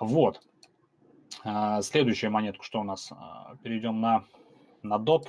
Вот. 0.00 0.40
А, 1.44 1.82
следующая 1.82 2.30
монетка, 2.30 2.64
что 2.64 2.80
у 2.80 2.84
нас? 2.84 3.12
А, 3.12 3.56
перейдем 3.62 4.00
на, 4.00 4.24
на 4.82 4.96
DOT. 4.96 5.28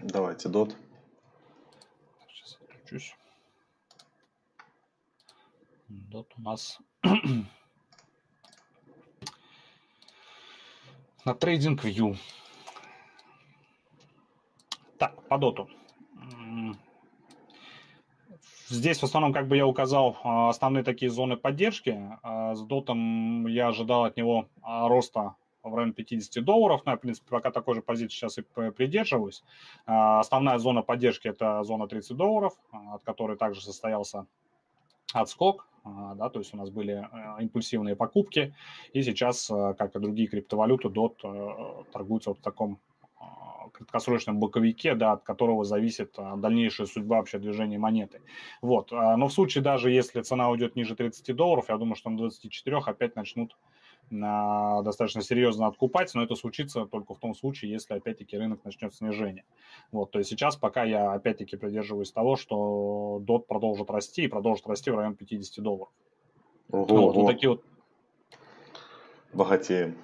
Давайте 0.00 0.48
DOT. 0.48 0.74
Сейчас 2.28 2.58
отключусь. 2.60 3.14
DOT 5.88 6.26
у 6.36 6.42
нас 6.42 6.78
на 11.24 11.32
TradingView. 11.32 12.16
Так, 14.98 15.28
по 15.28 15.38
доту. 15.38 15.68
Здесь 18.70 18.98
в 18.98 19.04
основном 19.04 19.32
как 19.32 19.48
бы 19.48 19.56
я 19.56 19.66
указал 19.66 20.18
а, 20.22 20.50
основные 20.50 20.84
такие 20.84 21.10
зоны 21.10 21.38
поддержки. 21.38 21.98
А, 22.22 22.54
с 22.54 22.60
дотом 22.62 23.46
я 23.46 23.68
ожидал 23.68 24.04
от 24.04 24.18
него 24.18 24.48
а, 24.60 24.88
роста 24.88 25.36
в 25.62 25.74
районе 25.74 25.94
50 25.94 26.44
долларов. 26.44 26.82
Ну, 26.84 26.92
я, 26.92 26.98
в 26.98 27.00
принципе, 27.00 27.30
пока 27.30 27.50
такой 27.50 27.76
же 27.76 27.82
позиции 27.82 28.14
сейчас 28.14 28.36
и 28.38 28.42
придерживаюсь. 28.42 29.42
Основная 29.86 30.58
зона 30.58 30.82
поддержки– 30.82 31.28
это 31.28 31.62
зона 31.64 31.88
30 31.88 32.16
долларов, 32.16 32.54
от 32.70 33.02
которой 33.02 33.36
также 33.36 33.60
состоялся 33.60 34.26
отскок, 35.12 35.66
да, 35.84 36.30
то 36.30 36.38
есть 36.38 36.54
у 36.54 36.56
нас 36.56 36.70
были 36.70 37.06
импульсивные 37.40 37.96
покупки, 37.96 38.54
и 38.92 39.02
сейчас, 39.02 39.48
как 39.48 39.96
и 39.96 39.98
другие 39.98 40.28
криптовалюты, 40.28 40.88
DOT 40.88 41.16
э, 41.24 41.84
торгуется 41.92 42.30
вот 42.30 42.38
в 42.38 42.42
таком 42.42 42.78
краткосрочном 43.78 44.38
боковике, 44.38 44.94
да, 44.94 45.12
от 45.12 45.22
которого 45.22 45.64
зависит 45.64 46.14
а, 46.16 46.36
дальнейшая 46.36 46.86
судьба 46.86 47.16
вообще 47.16 47.38
движения 47.38 47.78
монеты. 47.78 48.20
Вот. 48.60 48.92
А, 48.92 49.16
но 49.16 49.28
в 49.28 49.32
случае 49.32 49.62
даже 49.62 49.90
если 49.90 50.20
цена 50.22 50.50
уйдет 50.50 50.76
ниже 50.76 50.96
30 50.96 51.34
долларов, 51.34 51.66
я 51.68 51.76
думаю, 51.76 51.94
что 51.94 52.10
на 52.10 52.18
24 52.18 52.78
опять 52.78 53.16
начнут 53.16 53.56
а, 54.10 54.82
достаточно 54.82 55.22
серьезно 55.22 55.66
откупать, 55.66 56.12
но 56.14 56.22
это 56.22 56.34
случится 56.34 56.86
только 56.86 57.14
в 57.14 57.18
том 57.18 57.34
случае, 57.34 57.70
если 57.70 57.94
опять-таки 57.94 58.36
рынок 58.36 58.64
начнет 58.64 58.94
снижение. 58.94 59.44
Вот, 59.92 60.10
то 60.10 60.18
есть 60.18 60.30
сейчас 60.30 60.56
пока 60.56 60.84
я 60.84 61.12
опять-таки 61.12 61.56
придерживаюсь 61.56 62.12
того, 62.12 62.36
что 62.36 63.22
DOT 63.26 63.40
продолжит 63.40 63.90
расти 63.90 64.24
и 64.24 64.28
продолжит 64.28 64.66
расти 64.66 64.90
в 64.90 64.96
район 64.96 65.14
50 65.14 65.62
долларов. 65.62 65.92
Ого, 66.70 66.84
вот, 66.86 67.16
вот 67.16 67.26
такие 67.26 67.50
вот. 67.50 67.64
Богатеем. 69.32 69.96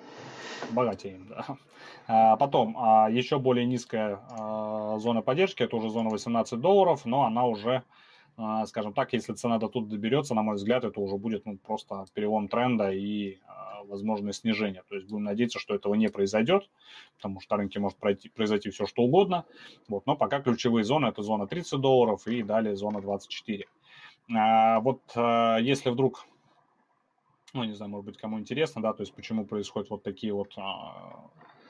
Богатеем, 0.70 1.28
да. 1.28 1.56
А, 2.06 2.36
потом, 2.36 2.76
а, 2.78 3.08
еще 3.10 3.38
более 3.38 3.64
низкая 3.64 4.20
а, 4.30 4.98
зона 4.98 5.22
поддержки, 5.22 5.62
это 5.62 5.76
уже 5.76 5.88
зона 5.88 6.10
18 6.10 6.60
долларов, 6.60 7.04
но 7.06 7.24
она 7.24 7.46
уже, 7.46 7.82
скажем 8.66 8.92
так, 8.92 9.12
если 9.12 9.32
цена 9.32 9.58
до 9.58 9.68
тут 9.68 9.88
доберется, 9.88 10.34
на 10.34 10.42
мой 10.42 10.56
взгляд, 10.56 10.84
это 10.84 11.00
уже 11.00 11.16
будет 11.16 11.46
ну, 11.46 11.56
просто 11.56 12.04
перелом 12.14 12.48
тренда 12.48 12.90
и 12.90 13.38
возможное 13.86 14.32
снижение. 14.32 14.82
То 14.88 14.96
есть 14.96 15.08
будем 15.08 15.24
надеяться, 15.24 15.58
что 15.58 15.74
этого 15.74 15.94
не 15.94 16.08
произойдет, 16.08 16.68
потому 17.16 17.40
что 17.40 17.54
на 17.54 17.58
рынке 17.58 17.78
может 17.80 17.98
пройти, 17.98 18.28
произойти 18.28 18.70
все, 18.70 18.86
что 18.86 19.02
угодно. 19.02 19.44
Вот, 19.88 20.06
но 20.06 20.16
пока 20.16 20.40
ключевые 20.40 20.84
зоны– 20.84 21.06
это 21.08 21.22
зона 21.22 21.46
30 21.46 21.80
долларов 21.80 22.26
и 22.26 22.42
далее 22.42 22.74
зона 22.76 23.00
24. 23.00 23.66
Вот 24.28 25.00
если 25.14 25.90
вдруг 25.90 26.26
ну, 27.52 27.62
не 27.62 27.72
знаю, 27.72 27.92
может 27.92 28.06
быть, 28.06 28.16
кому 28.16 28.40
интересно, 28.40 28.82
да, 28.82 28.92
то 28.92 29.02
есть 29.02 29.14
почему 29.14 29.46
происходят 29.46 29.90
вот 29.90 30.02
такие 30.02 30.32
вот 30.32 30.56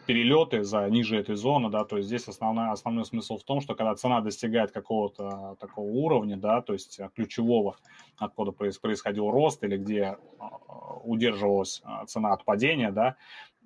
перелеты 0.07 0.65
за 0.65 0.89
ниже 0.89 1.19
этой 1.19 1.37
зоны, 1.37 1.71
да, 1.71 1.85
то 1.85 1.97
есть 1.97 2.09
здесь 2.09 2.29
основной, 2.29 2.71
основной 2.71 3.05
смысл 3.05 3.39
в 3.39 3.45
том, 3.45 3.61
что 3.61 3.75
когда 3.75 3.95
цена 3.95 4.21
достигает 4.21 4.71
какого-то 4.71 5.57
такого 5.61 5.87
уровня, 5.87 6.37
да, 6.37 6.63
то 6.63 6.73
есть 6.73 7.01
ключевого, 7.15 7.77
откуда 8.17 8.53
происходил 8.53 9.31
рост 9.31 9.63
или 9.65 9.77
где 9.77 10.17
а, 10.39 10.97
удерживалась 11.03 11.81
а, 11.85 12.07
цена 12.07 12.33
от 12.33 12.45
падения, 12.45 12.91
да, 12.91 13.17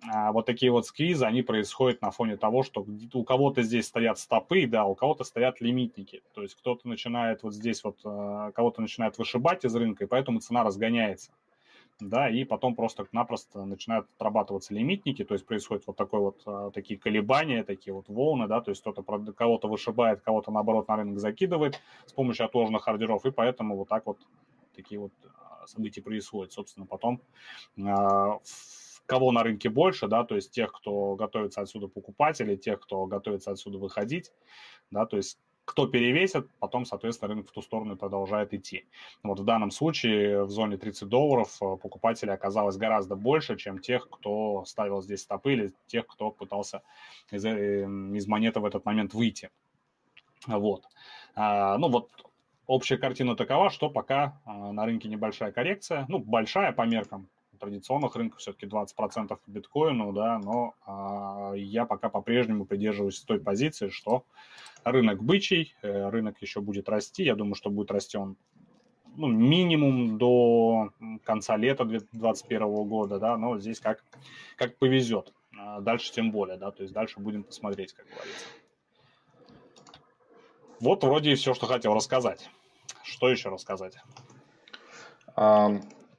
а, 0.06 0.32
вот 0.32 0.46
такие 0.46 0.70
вот 0.70 0.86
сквизы, 0.86 1.24
они 1.24 1.42
происходят 1.42 2.02
на 2.02 2.10
фоне 2.10 2.36
того, 2.36 2.62
что 2.62 2.86
у 3.12 3.24
кого-то 3.24 3.62
здесь 3.62 3.86
стоят 3.86 4.18
стопы, 4.18 4.66
да, 4.66 4.84
у 4.84 4.94
кого-то 4.94 5.24
стоят 5.24 5.60
лимитники. 5.60 6.22
То 6.34 6.42
есть 6.42 6.54
кто-то 6.54 6.86
начинает 6.88 7.42
вот 7.42 7.54
здесь 7.54 7.82
вот, 7.82 7.98
а, 8.04 8.52
кого-то 8.52 8.80
начинает 8.80 9.18
вышибать 9.18 9.64
из 9.64 9.74
рынка, 9.74 10.04
и 10.04 10.08
поэтому 10.08 10.40
цена 10.40 10.62
разгоняется. 10.62 11.32
Да, 12.00 12.30
и 12.30 12.44
потом 12.44 12.76
просто-напросто 12.76 13.64
начинают 13.64 14.06
отрабатываться 14.16 14.72
лимитники, 14.72 15.24
то 15.24 15.34
есть 15.34 15.44
происходит 15.44 15.84
вот 15.88 15.96
такой 15.96 16.20
вот, 16.20 16.42
а, 16.46 16.70
такие 16.70 16.98
колебания, 16.98 17.64
такие 17.64 17.92
вот 17.92 18.08
волны, 18.08 18.46
да, 18.46 18.60
то 18.60 18.70
есть 18.70 18.82
кто-то 18.82 19.02
кого-то 19.32 19.66
вышибает, 19.68 20.20
кого-то, 20.20 20.52
наоборот, 20.52 20.86
на 20.86 20.94
рынок 20.96 21.18
закидывает 21.18 21.80
с 22.06 22.12
помощью 22.12 22.46
отложенных 22.46 22.86
ордеров, 22.86 23.26
и 23.26 23.32
поэтому 23.32 23.76
вот 23.76 23.88
так 23.88 24.06
вот 24.06 24.18
такие 24.76 25.00
вот 25.00 25.12
события 25.66 26.00
происходят. 26.00 26.52
Собственно, 26.52 26.86
потом 26.86 27.20
кого 29.06 29.32
на 29.32 29.42
рынке 29.42 29.68
больше, 29.70 30.06
да, 30.06 30.22
то 30.22 30.34
есть 30.36 30.52
тех, 30.52 30.70
кто 30.72 31.16
готовится 31.16 31.62
отсюда 31.62 31.88
покупать, 31.88 32.40
или 32.40 32.56
тех, 32.56 32.78
кто 32.80 33.06
готовится 33.06 33.50
отсюда 33.50 33.78
выходить, 33.78 34.32
да, 34.90 35.06
то 35.06 35.16
есть 35.16 35.38
кто 35.68 35.86
перевесит, 35.86 36.48
потом, 36.60 36.86
соответственно, 36.86 37.28
рынок 37.28 37.50
в 37.50 37.52
ту 37.52 37.60
сторону 37.60 37.94
продолжает 37.94 38.54
идти. 38.54 38.86
Вот 39.22 39.38
в 39.38 39.44
данном 39.44 39.70
случае 39.70 40.44
в 40.44 40.50
зоне 40.50 40.78
30 40.78 41.06
долларов 41.06 41.58
э, 41.60 41.76
покупателей 41.76 42.32
оказалось 42.32 42.78
гораздо 42.78 43.16
больше, 43.16 43.54
чем 43.56 43.78
тех, 43.78 44.08
кто 44.08 44.64
ставил 44.64 45.02
здесь 45.02 45.20
стопы, 45.20 45.52
или 45.52 45.72
тех, 45.86 46.06
кто 46.06 46.30
пытался 46.30 46.82
из, 47.30 47.44
э, 47.44 47.82
из 47.84 48.26
монеты 48.26 48.60
в 48.60 48.64
этот 48.64 48.86
момент 48.86 49.12
выйти. 49.12 49.50
Вот. 50.46 50.84
А, 51.34 51.76
ну 51.76 51.88
вот 51.88 52.10
общая 52.66 52.96
картина 52.96 53.36
такова, 53.36 53.68
что 53.68 53.90
пока 53.90 54.40
а, 54.46 54.72
на 54.72 54.86
рынке 54.86 55.10
небольшая 55.10 55.52
коррекция, 55.52 56.06
ну, 56.08 56.18
большая 56.18 56.72
по 56.72 56.86
меркам 56.86 57.28
традиционных 57.58 58.16
рынков 58.16 58.40
все-таки 58.40 58.66
20% 58.66 59.28
по 59.28 59.40
биткоину, 59.46 60.12
да, 60.12 60.38
но 60.38 60.74
а, 60.86 61.52
я 61.54 61.84
пока 61.84 62.08
по-прежнему 62.08 62.64
придерживаюсь 62.64 63.20
той 63.20 63.40
позиции, 63.40 63.88
что 63.88 64.24
рынок 64.84 65.22
бычий, 65.22 65.74
э, 65.82 66.08
рынок 66.08 66.40
еще 66.40 66.60
будет 66.60 66.88
расти, 66.88 67.24
я 67.24 67.34
думаю, 67.34 67.54
что 67.54 67.70
будет 67.70 67.90
расти 67.90 68.16
он 68.16 68.36
ну, 69.16 69.26
минимум 69.26 70.16
до 70.16 70.90
конца 71.24 71.56
лета 71.56 71.84
2021 71.84 72.88
года, 72.88 73.18
да, 73.18 73.36
но 73.36 73.58
здесь 73.58 73.80
как, 73.80 74.04
как 74.56 74.76
повезет. 74.78 75.32
А 75.58 75.80
дальше 75.80 76.12
тем 76.12 76.30
более, 76.30 76.56
да, 76.56 76.70
то 76.70 76.82
есть 76.82 76.94
дальше 76.94 77.18
будем 77.18 77.42
посмотреть, 77.42 77.92
как 77.92 78.06
говорится. 78.06 78.46
Вот 80.80 81.02
вроде 81.02 81.32
и 81.32 81.34
все, 81.34 81.54
что 81.54 81.66
хотел 81.66 81.94
рассказать. 81.94 82.48
Что 83.02 83.28
еще 83.28 83.48
рассказать? 83.48 83.96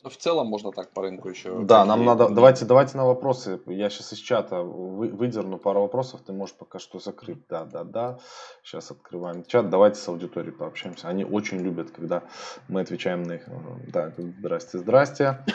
В 0.03 0.15
целом 0.15 0.47
можно 0.47 0.71
так 0.71 0.91
по 0.91 1.01
рынку 1.01 1.27
еще. 1.27 1.59
Да, 1.59 1.83
нам 1.83 2.05
надо. 2.05 2.29
Давайте, 2.29 2.63
давайте 2.63 2.95
на 2.95 3.05
вопросы. 3.05 3.59
Я 3.65 3.89
сейчас 3.89 4.13
из 4.13 4.19
чата 4.19 4.61
вы, 4.61 5.09
выдерну 5.09 5.57
пару 5.57 5.81
вопросов. 5.81 6.21
Ты 6.25 6.31
можешь 6.31 6.55
пока 6.55 6.79
что 6.79 6.99
закрыть. 6.99 7.45
Да, 7.49 7.65
да, 7.65 7.83
да. 7.83 8.19
Сейчас 8.63 8.91
открываем 8.91 9.43
чат. 9.43 9.69
Давайте 9.69 9.99
с 9.99 10.07
аудиторией 10.07 10.53
пообщаемся. 10.53 11.09
Они 11.09 11.25
очень 11.25 11.57
любят, 11.57 11.91
когда 11.91 12.23
мы 12.69 12.79
отвечаем 12.79 13.23
на 13.23 13.33
их. 13.33 13.43
Да, 13.91 14.13
здрасте, 14.17 14.77
здрасте. 14.77 15.45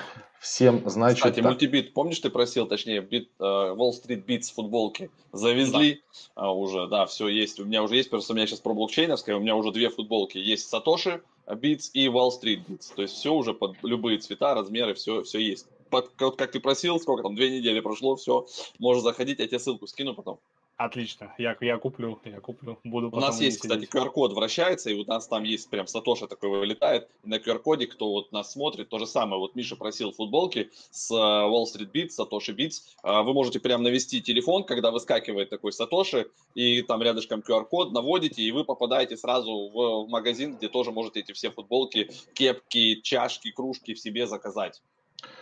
Всем, 0.45 0.83
значит... 0.85 1.21
Кстати, 1.21 1.37
так. 1.37 1.45
мультибит, 1.45 1.95
помнишь, 1.95 2.19
ты 2.19 2.29
просил, 2.29 2.67
точнее, 2.67 3.01
бит, 3.01 3.31
uh, 3.39 3.75
Wall 3.75 3.93
Street 3.93 4.27
Beats 4.27 4.53
футболки 4.55 5.11
завезли 5.33 6.03
да. 6.37 6.43
uh, 6.43 6.53
уже, 6.53 6.87
да, 6.89 7.07
все 7.07 7.29
есть. 7.29 7.59
У 7.61 7.65
меня 7.65 7.83
уже 7.83 7.97
есть, 7.97 8.11
просто 8.11 8.35
у 8.35 8.37
меня 8.37 8.47
сейчас 8.47 8.61
про 8.61 8.75
блокчейновское, 8.75 9.37
у 9.37 9.41
меня 9.41 9.57
уже 9.57 9.73
две 9.73 9.89
футболки. 9.89 10.37
Есть 10.37 10.69
Сатоши, 10.69 11.23
Beats 11.47 11.91
и 11.93 12.07
Wall 12.07 12.31
Street 12.31 12.65
Beats. 12.67 12.95
То 12.95 13.03
есть 13.03 13.15
все 13.15 13.33
уже 13.33 13.55
под 13.55 13.77
любые 13.83 14.19
цвета, 14.19 14.55
размеры, 14.55 14.95
все, 14.95 15.23
все 15.23 15.39
есть. 15.39 15.67
Под, 15.91 16.09
как, 16.17 16.51
ты 16.51 16.61
просил, 16.61 16.99
сколько 16.99 17.23
там, 17.23 17.35
две 17.35 17.57
недели 17.57 17.81
прошло, 17.81 18.17
все, 18.17 18.47
можешь 18.79 19.03
заходить, 19.03 19.39
я 19.39 19.47
тебе 19.47 19.59
ссылку 19.59 19.87
скину 19.87 20.15
потом. 20.15 20.41
Отлично, 20.77 21.33
я, 21.39 21.57
я 21.61 21.79
куплю, 21.79 22.19
я 22.25 22.41
куплю, 22.41 22.81
буду 22.83 23.09
У 23.13 23.21
нас 23.21 23.41
есть, 23.41 23.61
кстати, 23.61 23.85
QR-код 23.85 24.33
вращается, 24.33 24.91
и 24.91 24.95
у 24.95 25.05
нас 25.05 25.29
там 25.29 25.45
есть 25.45 25.71
прям 25.71 25.87
Сатоша 25.87 26.27
такой 26.27 26.49
вылетает, 26.49 27.09
и 27.23 27.29
на 27.29 27.37
QR-коде, 27.37 27.87
кто 27.87 28.11
вот 28.11 28.33
нас 28.33 28.51
смотрит, 28.53 28.89
то 28.89 28.99
же 28.99 29.07
самое, 29.07 29.39
вот 29.39 29.55
Миша 29.55 29.77
просил 29.77 30.11
футболки 30.11 30.71
с 30.91 31.13
э, 31.13 31.15
Wall 31.15 31.65
Street 31.67 31.93
Beats, 31.93 32.11
Сатоши 32.11 32.53
Beats, 32.53 32.83
а 33.05 33.23
вы 33.23 33.35
можете 33.35 33.61
прям 33.61 33.85
навести 33.85 34.21
телефон, 34.21 34.65
когда 34.65 34.91
выскакивает 34.91 35.49
такой 35.49 35.73
Сатоши, 35.73 36.27
и 36.57 36.83
там 36.83 37.01
рядышком 37.03 37.39
QR-код 37.39 37.93
наводите, 37.93 38.43
и 38.43 38.51
вы 38.51 38.65
попадаете 38.65 39.17
сразу 39.17 39.71
в 39.73 40.09
магазин, 40.09 40.57
где 40.57 40.69
тоже 40.69 40.91
можете 40.91 41.21
эти 41.21 41.31
все 41.31 41.53
футболки, 41.53 42.11
кепки, 42.33 43.01
чашки, 43.01 43.53
кружки 43.53 43.95
в 43.95 44.01
себе 44.01 44.27
заказать. 44.27 44.83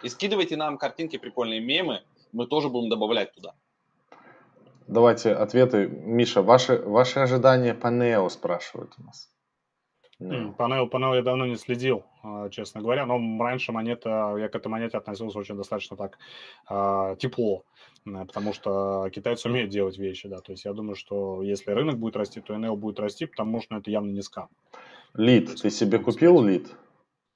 И 0.02 0.10
скидывайте 0.10 0.56
нам 0.56 0.76
картинки, 0.76 1.16
прикольные 1.16 1.60
мемы, 1.60 2.02
мы 2.32 2.46
тоже 2.46 2.68
будем 2.68 2.90
добавлять 2.90 3.32
туда. 3.32 3.54
Давайте 4.92 5.32
ответы. 5.32 5.88
Миша, 5.88 6.42
ваши, 6.42 6.76
ваши 6.76 7.18
ожидания 7.18 7.72
по 7.72 7.88
Нео 7.88 8.28
спрашивают 8.28 8.92
у 8.98 9.04
нас. 9.04 9.30
Mm. 10.20 10.52
По 10.52 10.68
Нео, 10.68 10.86
по 10.86 10.98
Нео 10.98 11.14
я 11.14 11.22
давно 11.22 11.46
не 11.46 11.56
следил, 11.56 12.04
а, 12.22 12.50
честно 12.50 12.82
говоря, 12.82 13.06
но 13.06 13.18
раньше 13.42 13.72
монета, 13.72 14.36
я 14.38 14.50
к 14.50 14.54
этой 14.54 14.68
монете 14.68 14.98
относился 14.98 15.38
очень 15.38 15.56
достаточно 15.56 15.96
так 15.96 16.18
а, 16.68 17.16
тепло, 17.16 17.64
потому 18.04 18.52
что 18.52 19.08
китайцы 19.08 19.48
умеют 19.48 19.70
делать 19.70 19.96
вещи, 19.96 20.28
да, 20.28 20.40
то 20.40 20.52
есть 20.52 20.66
я 20.66 20.74
думаю, 20.74 20.94
что 20.94 21.42
если 21.42 21.70
рынок 21.72 21.98
будет 21.98 22.16
расти, 22.16 22.42
то 22.42 22.54
Нео 22.54 22.76
будет 22.76 23.00
расти, 23.00 23.24
потому 23.24 23.62
что 23.62 23.76
это 23.76 23.90
явно 23.90 24.10
не 24.10 24.22
скам. 24.22 24.48
Лид, 25.14 25.60
ты 25.60 25.70
себе 25.70 25.98
купил 26.00 26.42
лид? 26.42 26.70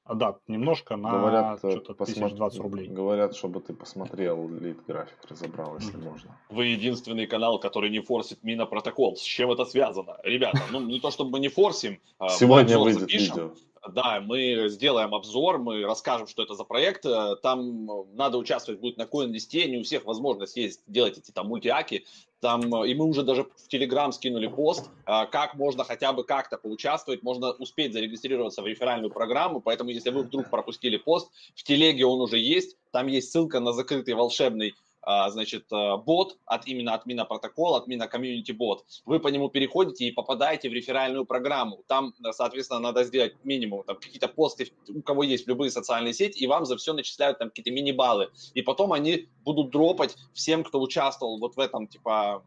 А, 0.08 0.14
да, 0.14 0.36
немножко 0.46 0.96
на 0.96 1.10
говорят, 1.10 1.64
э, 1.64 1.70
что-то 1.72 1.94
посмотр... 1.94 2.26
1020 2.26 2.60
рублей. 2.60 2.88
Говорят, 2.88 3.34
чтобы 3.34 3.60
ты 3.60 3.74
посмотрел 3.74 4.48
лид 4.48 4.78
график, 4.86 5.18
разобрал, 5.28 5.76
если 5.78 5.94
mm-hmm. 5.94 6.10
можно. 6.10 6.38
Вы 6.48 6.66
единственный 6.66 7.26
канал, 7.26 7.58
который 7.58 7.90
не 7.90 8.00
форсит 8.00 8.44
Мина 8.44 8.66
протокол. 8.66 9.16
С 9.16 9.22
чем 9.22 9.50
это 9.50 9.64
связано? 9.64 10.16
Ребята, 10.22 10.60
ну 10.70 10.80
не 10.80 11.00
то 11.00 11.10
чтобы 11.10 11.30
мы 11.30 11.40
не 11.40 11.48
форсим. 11.48 11.98
А, 12.18 12.28
Сегодня 12.28 12.78
выйдет 12.78 13.00
запишем. 13.00 13.34
видео. 13.34 13.50
Да, 13.92 14.20
мы 14.20 14.68
сделаем 14.68 15.14
обзор, 15.14 15.58
мы 15.58 15.82
расскажем, 15.84 16.26
что 16.26 16.42
это 16.42 16.54
за 16.54 16.64
проект. 16.64 17.04
Там 17.42 17.86
надо 18.14 18.38
участвовать 18.38 18.80
будет 18.80 18.96
на 18.96 19.02
CoinList, 19.02 19.66
не 19.66 19.78
у 19.78 19.82
всех 19.82 20.04
возможность 20.04 20.56
есть 20.56 20.82
делать 20.86 21.18
эти 21.18 21.30
там 21.30 21.48
мультиаки. 21.48 22.04
Там, 22.40 22.84
и 22.84 22.94
мы 22.94 23.06
уже 23.06 23.22
даже 23.22 23.44
в 23.44 23.68
Телеграм 23.68 24.12
скинули 24.12 24.46
пост, 24.46 24.90
как 25.04 25.54
можно 25.54 25.84
хотя 25.84 26.12
бы 26.12 26.22
как-то 26.22 26.58
поучаствовать, 26.58 27.22
можно 27.22 27.52
успеть 27.52 27.94
зарегистрироваться 27.94 28.60
в 28.60 28.66
реферальную 28.66 29.10
программу, 29.10 29.60
поэтому 29.60 29.88
если 29.88 30.10
вы 30.10 30.22
вдруг 30.22 30.50
пропустили 30.50 30.98
пост, 30.98 31.30
в 31.54 31.62
Телеге 31.62 32.04
он 32.04 32.20
уже 32.20 32.38
есть, 32.38 32.76
там 32.92 33.06
есть 33.06 33.30
ссылка 33.30 33.58
на 33.58 33.72
закрытый 33.72 34.12
волшебный 34.14 34.74
значит, 35.06 35.66
а, 35.72 35.96
бот 35.96 36.36
от 36.46 36.66
именно 36.66 36.94
админа 36.94 37.24
протокола, 37.24 37.78
админа 37.78 38.08
комьюнити 38.08 38.50
бот. 38.50 38.84
Вы 39.04 39.20
по 39.20 39.28
нему 39.28 39.48
переходите 39.48 40.04
и 40.04 40.10
попадаете 40.10 40.68
в 40.68 40.72
реферальную 40.72 41.24
программу. 41.24 41.84
Там, 41.86 42.12
соответственно, 42.32 42.80
надо 42.80 43.04
сделать 43.04 43.34
минимум 43.44 43.84
там 43.84 43.96
какие-то 43.96 44.26
посты, 44.26 44.72
у 44.88 45.02
кого 45.02 45.22
есть 45.22 45.46
любые 45.46 45.70
социальные 45.70 46.12
сети, 46.12 46.40
и 46.40 46.46
вам 46.48 46.64
за 46.64 46.76
все 46.76 46.92
начисляют 46.92 47.38
там 47.38 47.50
какие-то 47.50 47.70
мини-баллы. 47.70 48.30
И 48.54 48.62
потом 48.62 48.92
они 48.92 49.28
будут 49.44 49.70
дропать 49.70 50.16
всем, 50.34 50.64
кто 50.64 50.80
участвовал 50.80 51.38
вот 51.38 51.56
в 51.56 51.60
этом, 51.60 51.86
типа, 51.86 52.42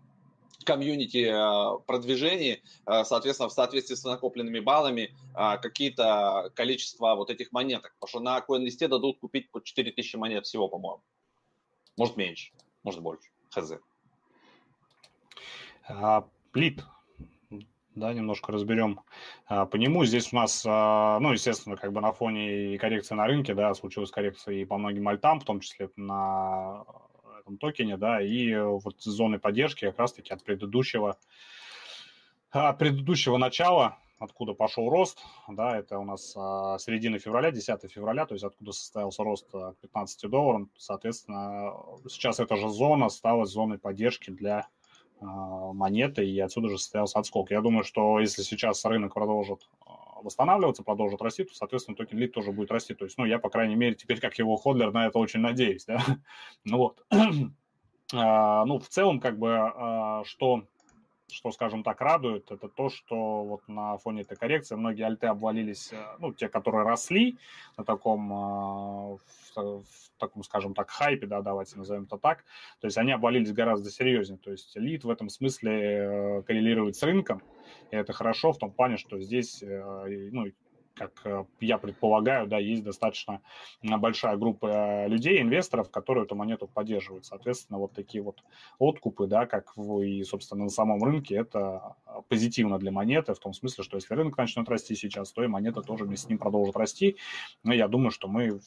комьюнити 0.66 1.30
а, 1.32 1.78
продвижении, 1.88 2.62
соответственно, 2.86 3.48
в 3.48 3.54
соответствии 3.54 3.96
с 3.96 4.04
накопленными 4.04 4.60
баллами, 4.60 5.16
какие-то 5.34 6.52
количество 6.56 7.16
вот 7.16 7.30
этих 7.30 7.54
монеток. 7.54 7.96
Потому 8.02 8.10
что 8.10 8.20
на 8.20 8.40
CoinList 8.40 8.86
дадут 8.90 9.20
купить 9.20 9.50
по 9.50 9.62
4000 9.62 10.18
монет 10.18 10.46
всего, 10.46 10.68
по-моему. 10.68 11.02
Может 12.00 12.16
меньше, 12.16 12.54
может 12.84 13.02
больше. 13.02 13.30
Хз. 13.54 13.74
А, 15.90 16.26
Плит. 16.54 16.82
Да, 17.94 18.14
немножко 18.14 18.54
разберем 18.54 19.02
а, 19.48 19.66
по 19.66 19.76
нему. 19.76 20.06
Здесь 20.06 20.32
у 20.32 20.38
нас, 20.38 20.64
а, 20.66 21.20
ну, 21.20 21.34
естественно, 21.34 21.76
как 21.76 21.92
бы 21.92 22.00
на 22.00 22.14
фоне 22.14 22.78
коррекции 22.78 23.16
на 23.16 23.28
рынке, 23.28 23.54
да, 23.54 23.74
случилась 23.74 24.12
коррекция 24.12 24.56
и 24.56 24.64
по 24.64 24.78
многим 24.78 25.10
альтам, 25.10 25.42
в 25.42 25.44
том 25.44 25.60
числе 25.60 25.90
на 25.98 26.86
этом 27.42 27.58
токене, 27.58 27.98
да, 27.98 28.22
и 28.22 28.56
вот 28.56 29.02
зоны 29.02 29.38
поддержки 29.38 29.84
как 29.84 30.00
раз-таки 30.00 30.32
от 30.32 30.42
предыдущего, 30.42 31.18
от 32.52 32.78
предыдущего 32.78 33.36
начала 33.36 34.00
откуда 34.20 34.54
пошел 34.54 34.90
рост, 34.90 35.20
да, 35.48 35.78
это 35.78 35.98
у 35.98 36.04
нас 36.04 36.34
а, 36.38 36.78
середина 36.78 37.20
февраля, 37.20 37.52
10 37.52 37.92
февраля, 37.92 38.26
то 38.26 38.36
есть 38.36 38.44
откуда 38.44 38.72
состоялся 38.72 39.24
рост 39.24 39.50
к 39.50 39.76
15 39.82 40.30
долларов, 40.30 40.68
соответственно, 40.78 41.74
сейчас 42.10 42.40
эта 42.40 42.56
же 42.56 42.70
зона 42.70 43.10
стала 43.10 43.46
зоной 43.46 43.80
поддержки 43.80 44.30
для 44.30 44.68
а, 45.22 45.74
монеты, 45.74 46.26
и 46.26 46.40
отсюда 46.40 46.70
же 46.70 46.78
состоялся 46.78 47.20
отскок. 47.20 47.52
Я 47.52 47.62
думаю, 47.62 47.84
что 47.84 48.20
если 48.20 48.42
сейчас 48.42 48.86
рынок 48.86 49.14
продолжит 49.14 49.68
а, 49.86 50.22
восстанавливаться, 50.22 50.84
продолжит 50.84 51.22
расти, 51.22 51.44
то, 51.44 51.54
соответственно, 51.54 51.98
токен 51.98 52.18
лид 52.18 52.34
тоже 52.34 52.52
будет 52.52 52.72
расти. 52.72 52.94
То 52.94 53.06
есть, 53.06 53.18
ну, 53.18 53.26
я, 53.26 53.38
по 53.40 53.50
крайней 53.50 53.76
мере, 53.76 53.96
теперь 53.96 54.20
как 54.20 54.38
его 54.40 54.56
ходлер 54.56 54.94
на 54.94 55.08
это 55.08 55.20
очень 55.20 55.42
надеюсь, 55.42 55.86
да. 55.86 56.02
ну 56.64 56.78
вот. 56.78 57.06
а, 58.14 58.66
ну, 58.66 58.80
в 58.80 58.88
целом, 58.88 59.20
как 59.20 59.38
бы, 59.38 59.58
а, 59.58 60.24
что 60.24 60.64
что, 61.32 61.52
скажем 61.52 61.84
так, 61.84 62.02
радует, 62.02 62.52
это 62.52 62.68
то, 62.68 62.90
что 62.90 63.44
вот 63.44 63.68
на 63.68 63.98
фоне 63.98 64.22
этой 64.22 64.38
коррекции 64.38 64.76
многие 64.76 65.04
альты 65.04 65.28
обвалились, 65.28 65.92
э, 65.92 65.98
ну, 66.20 66.34
те, 66.34 66.50
которые 66.50 66.84
росли 66.84 67.38
на 67.78 67.84
таком, 67.84 68.32
э, 68.32 69.18
в, 69.56 69.84
таком, 70.18 70.44
скажем 70.44 70.74
так, 70.74 70.90
хайпе, 70.90 71.28
да, 71.28 71.42
давайте 71.42 71.78
назовем 71.78 72.04
это 72.04 72.18
так, 72.18 72.44
то 72.80 72.88
есть 72.88 72.98
они 72.98 73.12
обвалились 73.12 73.54
гораздо 73.54 73.90
серьезнее, 73.90 74.40
то 74.40 74.52
есть 74.52 74.76
лид 74.76 75.04
в 75.04 75.10
этом 75.10 75.30
смысле 75.30 75.72
э, 75.72 76.42
коррелирует 76.44 76.96
с 76.96 77.04
рынком, 77.04 77.42
и 77.92 77.96
это 77.96 78.14
хорошо 78.14 78.52
в 78.52 78.58
том 78.58 78.72
плане, 78.72 78.98
что 78.98 79.20
здесь, 79.20 79.64
ну, 79.64 80.48
как 81.00 81.22
э, 81.24 81.46
я 81.62 81.78
предполагаю, 81.78 82.46
да, 82.46 82.58
есть 82.60 82.84
достаточно 82.84 83.42
большая 83.82 84.36
группа 84.36 84.68
э, 84.68 85.08
людей, 85.08 85.42
инвесторов, 85.42 85.90
которые 85.90 86.26
эту 86.26 86.36
монету 86.36 86.68
поддерживают. 86.68 87.26
Соответственно, 87.26 87.80
вот 87.80 87.94
такие 87.94 88.22
вот 88.22 88.44
откупы, 88.80 89.26
да, 89.26 89.46
как 89.46 89.74
и, 89.78 90.24
собственно, 90.24 90.66
на 90.66 90.70
самом 90.70 91.02
рынке, 91.02 91.36
это 91.36 91.96
э, 92.06 92.22
позитивно 92.28 92.78
для 92.80 92.92
монеты, 92.92 93.34
в 93.34 93.40
том 93.40 93.54
смысле, 93.54 93.84
что 93.86 93.96
если 93.96 94.14
рынок 94.14 94.38
начнет 94.38 94.68
расти 94.68 94.94
сейчас, 94.94 95.32
то 95.32 95.42
и 95.42 95.48
монета 95.48 95.82
тоже 95.82 96.04
вместе 96.04 96.26
с 96.26 96.30
ним 96.30 96.38
продолжит 96.38 96.76
расти. 96.76 97.16
Но 97.64 97.74
я 97.74 97.88
думаю, 97.88 98.12
что 98.12 98.28
мы 98.28 98.60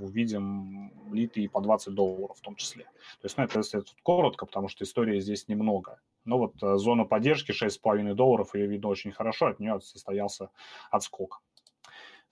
увидим 0.00 0.90
литы 1.12 1.42
и 1.42 1.48
по 1.48 1.60
20 1.60 1.94
долларов 1.94 2.38
в 2.38 2.40
том 2.40 2.56
числе. 2.56 2.84
То 3.20 3.26
есть, 3.26 3.36
ну, 3.36 3.44
это 3.44 3.58
если 3.58 3.82
коротко, 4.02 4.46
потому 4.46 4.68
что 4.68 4.84
истории 4.84 5.20
здесь 5.20 5.48
немного. 5.48 6.00
Но 6.24 6.38
вот 6.38 6.54
зона 6.80 7.04
поддержки 7.04 7.52
6,5 7.52 8.14
долларов, 8.14 8.54
ее 8.54 8.66
видно 8.66 8.88
очень 8.88 9.12
хорошо, 9.12 9.48
от 9.48 9.60
нее 9.60 9.78
состоялся 9.82 10.48
отскок. 10.90 11.42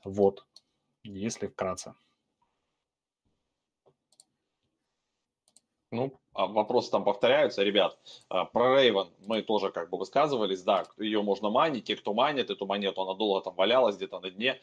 Вот, 0.05 0.47
если 1.05 1.47
вкратце. 1.47 1.95
Ну, 5.93 6.19
а 6.33 6.47
вопросы 6.47 6.91
там 6.91 7.05
повторяются, 7.05 7.62
ребят. 7.62 7.99
А, 8.31 8.47
про 8.47 8.81
Рейвен 8.81 9.09
мы 9.27 9.43
тоже 9.43 9.71
как 9.71 9.91
бы 9.91 9.99
высказывались, 9.99 10.62
да, 10.62 10.87
ее 10.97 11.23
можно 11.23 11.51
манить, 11.51 11.85
те, 11.85 11.97
кто 11.97 12.15
манит 12.15 12.49
эту 12.49 12.65
монету, 12.65 13.03
она 13.03 13.12
долго 13.12 13.43
там 13.43 13.55
валялась 13.55 13.97
где-то 13.97 14.19
на 14.19 14.31
дне, 14.31 14.59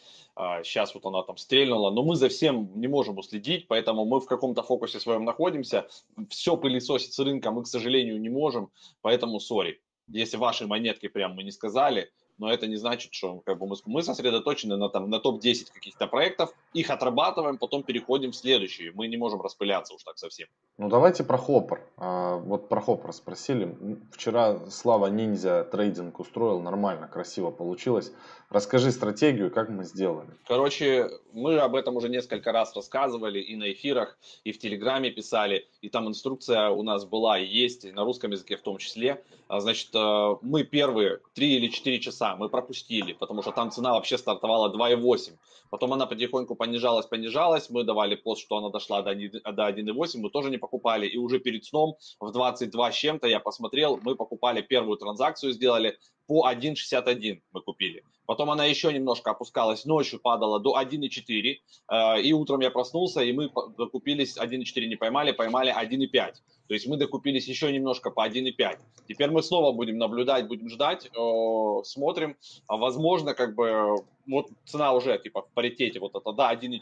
сейчас 0.63 0.89
а, 0.89 0.93
вот 0.95 1.05
она 1.05 1.21
там 1.21 1.37
стрельнула, 1.37 1.91
но 1.91 2.01
мы 2.01 2.15
за 2.15 2.29
всем 2.29 2.71
не 2.73 2.87
можем 2.87 3.19
уследить, 3.19 3.67
поэтому 3.67 4.05
мы 4.05 4.19
в 4.21 4.25
каком-то 4.25 4.63
фокусе 4.63 4.99
своем 4.99 5.23
находимся, 5.23 5.87
все 6.31 6.57
пылесосить 6.57 7.13
с 7.13 7.19
рынка 7.19 7.51
мы, 7.51 7.61
к 7.61 7.67
сожалению, 7.67 8.19
не 8.19 8.29
можем, 8.29 8.71
поэтому 9.01 9.39
сори. 9.39 9.79
Если 10.07 10.37
ваши 10.37 10.65
монетки 10.65 11.07
прям 11.07 11.35
мы 11.35 11.43
не 11.43 11.51
сказали, 11.51 12.11
но 12.39 12.51
это 12.51 12.67
не 12.67 12.77
значит, 12.77 13.13
что 13.13 13.41
как 13.45 13.59
бы, 13.59 13.67
мы, 13.67 13.75
мы 13.85 14.01
сосредоточены 14.01 14.77
на, 14.77 14.89
там, 14.89 15.09
на 15.09 15.19
топ-10 15.19 15.71
каких-то 15.73 16.07
проектов, 16.07 16.53
их 16.73 16.89
отрабатываем, 16.89 17.57
потом 17.57 17.83
переходим 17.83 18.31
в 18.31 18.35
следующие. 18.35 18.91
Мы 18.93 19.07
не 19.07 19.17
можем 19.17 19.41
распыляться 19.41 19.93
уж 19.93 20.03
так 20.03 20.17
совсем. 20.17 20.47
Ну 20.77 20.89
давайте 20.89 21.23
про 21.23 21.37
Хоппер. 21.37 21.81
А, 21.97 22.37
вот 22.37 22.69
про 22.69 22.81
Хоппер 22.81 23.13
спросили. 23.13 23.75
Вчера 24.11 24.59
Слава 24.69 25.07
Ниндзя 25.07 25.65
трейдинг 25.65 26.19
устроил, 26.19 26.61
нормально, 26.61 27.07
красиво 27.07 27.51
получилось. 27.51 28.11
Расскажи 28.49 28.91
стратегию, 28.91 29.51
как 29.51 29.69
мы 29.69 29.83
сделали. 29.83 30.29
Короче, 30.47 31.09
мы 31.33 31.59
об 31.59 31.75
этом 31.75 31.97
уже 31.97 32.09
несколько 32.09 32.51
раз 32.51 32.75
рассказывали 32.75 33.39
и 33.39 33.55
на 33.55 33.71
эфирах, 33.71 34.17
и 34.43 34.51
в 34.51 34.57
Телеграме 34.57 35.11
писали, 35.11 35.67
и 35.81 35.89
там 35.89 36.07
инструкция 36.07 36.69
у 36.69 36.81
нас 36.81 37.05
была 37.05 37.37
и 37.37 37.45
есть, 37.45 37.85
и 37.85 37.91
на 37.91 38.03
русском 38.03 38.31
языке 38.31 38.57
в 38.57 38.61
том 38.61 38.77
числе. 38.77 39.23
А, 39.47 39.59
значит, 39.59 39.89
э, 39.93 40.35
мы 40.41 40.63
первые 40.63 41.19
3 41.33 41.55
или 41.55 41.67
4 41.67 41.99
часа 41.99 42.28
мы 42.35 42.49
пропустили, 42.49 43.13
потому 43.13 43.41
что 43.41 43.51
там 43.51 43.71
цена 43.71 43.93
вообще 43.93 44.17
стартовала 44.17 44.69
2,8. 44.75 45.37
Потом 45.69 45.93
она 45.93 46.05
потихоньку 46.05 46.55
понижалась, 46.55 47.05
понижалась, 47.05 47.69
мы 47.69 47.83
давали 47.83 48.15
пост, 48.15 48.41
что 48.41 48.57
она 48.57 48.69
дошла 48.69 49.01
до 49.01 49.11
1,8, 49.11 50.19
мы 50.19 50.29
тоже 50.29 50.49
не 50.49 50.57
покупали. 50.57 51.07
И 51.07 51.17
уже 51.17 51.39
перед 51.39 51.65
сном 51.65 51.95
в 52.19 52.31
22 52.31 52.91
с 52.91 52.95
чем-то 52.95 53.27
я 53.27 53.39
посмотрел, 53.39 53.99
мы 54.01 54.15
покупали 54.15 54.61
первую 54.61 54.97
транзакцию, 54.97 55.53
сделали 55.53 55.97
по 56.29 56.47
1,61 56.47 57.41
мы 57.51 57.61
купили. 57.61 58.03
Потом 58.27 58.51
она 58.51 58.65
еще 58.65 58.93
немножко 58.93 59.31
опускалась, 59.31 59.85
ночью 59.85 60.19
падала 60.19 60.59
до 60.59 60.79
1,4. 60.79 61.57
Э, 61.91 62.21
и 62.21 62.33
утром 62.33 62.59
я 62.59 62.69
проснулся, 62.69 63.21
и 63.21 63.33
мы 63.33 63.49
докупились 63.77 64.37
1,4 64.37 64.85
не 64.85 64.95
поймали, 64.95 65.31
поймали 65.31 65.73
1,5. 65.73 66.33
То 66.69 66.75
есть 66.75 66.85
мы 66.85 66.97
докупились 66.97 67.47
еще 67.47 67.71
немножко 67.73 68.11
по 68.11 68.27
1,5. 68.27 68.77
Теперь 69.07 69.31
мы 69.31 69.41
снова 69.41 69.71
будем 69.71 69.97
наблюдать, 69.97 70.47
будем 70.47 70.69
ждать, 70.69 71.07
э, 71.07 71.83
смотрим. 71.83 72.37
А 72.67 72.77
возможно, 72.77 73.33
как 73.33 73.55
бы 73.55 73.95
вот 74.29 74.49
цена 74.65 74.93
уже 74.93 75.17
типа 75.17 75.41
в 75.41 75.49
паритете, 75.53 75.99
вот 75.99 76.15
это, 76.15 76.31
да, 76.31 76.53
1.4, 76.53 76.79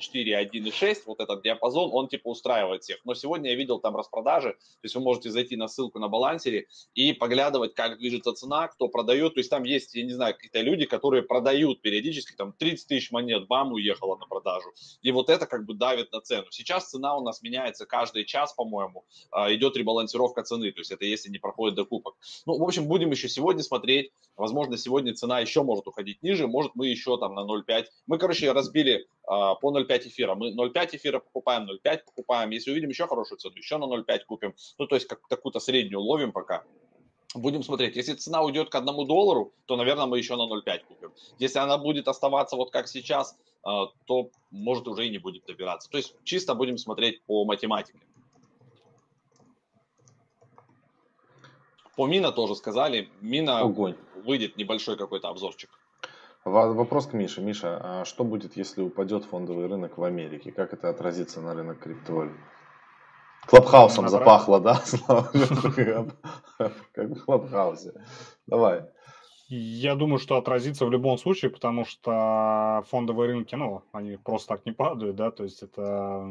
1.6, 0.52 1.04
вот 1.06 1.22
этот 1.22 1.42
диапазон, 1.42 1.90
он 1.94 2.10
типа 2.10 2.28
устраивает 2.28 2.84
всех. 2.84 3.00
Но 3.06 3.16
сегодня 3.16 3.52
я 3.52 3.56
видел 3.56 3.80
там 3.80 3.96
распродажи, 3.96 4.52
то 4.52 4.84
есть 4.84 4.96
вы 4.96 5.02
можете 5.02 5.30
зайти 5.32 5.56
на 5.56 5.68
ссылку 5.68 6.00
на 6.00 6.10
балансере 6.10 6.68
и 6.94 7.14
поглядывать, 7.14 7.74
как 7.74 7.98
движется 7.98 8.34
цена, 8.34 8.68
кто 8.68 8.90
продает. 8.90 9.36
То 9.36 9.40
есть 9.40 9.50
там 9.50 9.64
есть, 9.64 9.96
я 9.96 10.04
не 10.04 10.12
знаю, 10.12 10.34
какие-то 10.36 10.60
люди, 10.60 10.86
которые 10.86 11.24
продают 11.24 11.82
периодически, 11.82 12.36
там 12.36 12.52
30 12.52 12.88
тысяч 12.88 13.12
монет, 13.12 13.48
бам, 13.48 13.72
уехала 13.72 14.18
на 14.18 14.26
продажу. 14.26 14.70
И 15.02 15.12
вот 15.12 15.30
это 15.30 15.46
как 15.46 15.66
бы 15.66 15.74
давит 15.74 16.12
на 16.12 16.20
цену. 16.20 16.48
Сейчас 16.50 16.90
цена 16.90 17.16
у 17.16 17.22
нас 17.22 17.42
меняется 17.42 17.86
каждый 17.86 18.26
час, 18.26 18.54
по-моему, 18.54 19.06
а, 19.32 19.54
идет 19.54 19.77
ребалансировка 19.78 20.44
цены, 20.44 20.72
то 20.72 20.80
есть 20.80 20.92
это 20.92 21.06
если 21.06 21.30
не 21.30 21.38
проходит 21.38 21.76
докупок. 21.76 22.16
Ну, 22.46 22.58
в 22.58 22.64
общем, 22.64 22.88
будем 22.88 23.12
еще 23.12 23.30
сегодня 23.30 23.64
смотреть. 23.64 24.12
Возможно, 24.36 24.78
сегодня 24.78 25.14
цена 25.14 25.40
еще 25.40 25.64
может 25.64 25.88
уходить 25.88 26.22
ниже, 26.22 26.48
может 26.48 26.74
мы 26.76 26.88
еще 26.88 27.18
там 27.18 27.34
на 27.36 27.42
0,5. 27.42 27.86
Мы, 28.08 28.18
короче, 28.18 28.52
разбили 28.52 29.08
а, 29.26 29.56
по 29.56 29.72
0,5 29.72 30.08
эфира. 30.08 30.36
Мы 30.36 30.54
0,5 30.54 30.98
эфира 30.98 31.20
покупаем, 31.20 31.70
0,5 31.70 32.00
покупаем. 32.06 32.50
Если 32.52 32.72
увидим 32.72 32.90
еще 32.90 33.08
хорошую 33.08 33.40
цену, 33.40 33.56
еще 33.56 33.78
на 33.78 33.86
0,5 33.86 34.20
купим. 34.26 34.54
Ну, 34.78 34.88
то 34.88 34.96
есть 34.96 35.08
как 35.08 35.28
такую-то 35.28 35.60
среднюю 35.60 36.02
ловим 36.02 36.32
пока. 36.32 36.64
Будем 37.36 37.62
смотреть. 37.62 37.96
Если 37.96 38.14
цена 38.14 38.42
уйдет 38.42 38.70
к 38.70 38.76
одному 38.76 39.04
доллару, 39.04 39.54
то, 39.66 39.76
наверное, 39.76 40.06
мы 40.06 40.18
еще 40.18 40.36
на 40.36 40.48
0,5 40.48 40.86
купим. 40.88 41.12
Если 41.40 41.60
она 41.60 41.78
будет 41.78 42.08
оставаться 42.08 42.56
вот 42.56 42.72
как 42.72 42.88
сейчас, 42.88 43.38
а, 43.64 43.88
то, 44.06 44.30
может, 44.50 44.88
уже 44.88 45.06
и 45.08 45.10
не 45.10 45.18
будет 45.18 45.46
добираться. 45.46 45.90
То 45.90 45.98
есть 45.98 46.16
чисто 46.24 46.56
будем 46.56 46.78
смотреть 46.78 47.22
по 47.26 47.44
математике. 47.44 48.00
По 51.98 52.06
Мина 52.06 52.32
тоже 52.32 52.56
сказали. 52.56 53.10
Мина 53.22 53.60
Огонь. 53.60 53.96
выйдет 54.24 54.56
небольшой 54.56 54.98
какой-то 54.98 55.30
обзорчик. 55.30 55.72
Вопрос 56.46 57.08
к 57.08 57.14
Мише. 57.14 57.42
Миша, 57.42 57.82
а 57.84 58.06
что 58.06 58.24
будет, 58.24 58.56
если 58.56 58.84
упадет 58.84 59.26
фондовый 59.26 59.68
рынок 59.68 59.98
в 59.98 60.04
Америке? 60.04 60.52
Как 60.52 60.74
это 60.74 60.90
отразится 60.90 61.42
на 61.42 61.56
рынок 61.56 61.80
криптовалют? 61.80 62.38
Клабхаусом 63.48 64.06
Набрать. 64.06 64.20
запахло, 64.20 64.60
да? 64.60 64.82
Как 66.94 67.10
в 67.10 67.26
Клабхаусе. 67.26 67.94
Давай. 68.46 68.86
Я 69.50 69.96
думаю, 69.96 70.20
что 70.20 70.36
отразится 70.36 70.86
в 70.86 70.92
любом 70.92 71.18
случае, 71.18 71.50
потому 71.50 71.86
что 71.86 72.84
фондовые 72.90 73.32
рынки, 73.32 73.56
ну, 73.56 73.82
они 73.94 74.18
просто 74.18 74.56
так 74.56 74.66
не 74.66 74.74
падают, 74.74 75.16
да, 75.16 75.32
то 75.32 75.44
есть 75.44 75.64
это 75.64 76.28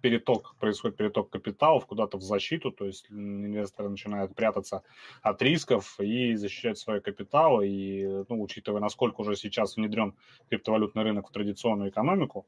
переток, 0.00 0.54
происходит 0.60 0.96
переток 0.96 1.28
капиталов 1.30 1.86
куда-то 1.86 2.16
в 2.16 2.22
защиту, 2.22 2.70
то 2.70 2.84
есть 2.84 3.10
инвесторы 3.10 3.88
начинают 3.88 4.36
прятаться 4.36 4.84
от 5.22 5.42
рисков 5.42 5.98
и 5.98 6.36
защищать 6.36 6.78
свои 6.78 7.00
капиталы, 7.00 7.66
и, 7.66 8.06
ну, 8.28 8.42
учитывая, 8.42 8.80
насколько 8.80 9.22
уже 9.22 9.34
сейчас 9.34 9.76
внедрен 9.76 10.14
криптовалютный 10.50 11.02
рынок 11.02 11.28
в 11.28 11.32
традиционную 11.32 11.90
экономику, 11.90 12.46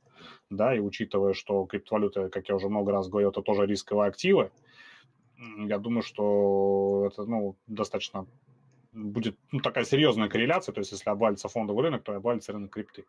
да, 0.48 0.76
и 0.76 0.78
учитывая, 0.78 1.32
что 1.32 1.66
криптовалюта, 1.66 2.28
как 2.28 2.48
я 2.48 2.54
уже 2.54 2.68
много 2.68 2.92
раз 2.92 3.08
говорил, 3.08 3.30
это 3.30 3.42
тоже 3.42 3.66
рисковые 3.66 4.10
активы, 4.10 4.52
я 5.38 5.78
думаю, 5.78 6.02
что 6.02 7.08
это, 7.10 7.24
ну, 7.24 7.56
достаточно 7.66 8.28
будет 8.92 9.36
ну, 9.52 9.60
такая 9.60 9.84
серьезная 9.84 10.28
корреляция, 10.28 10.72
то 10.72 10.80
есть 10.80 10.92
если 10.92 11.08
обвалится 11.10 11.48
фондовый 11.48 11.84
рынок, 11.84 12.02
то 12.02 12.14
обвалится 12.14 12.52
рынок 12.52 12.72
крипты. 12.72 13.04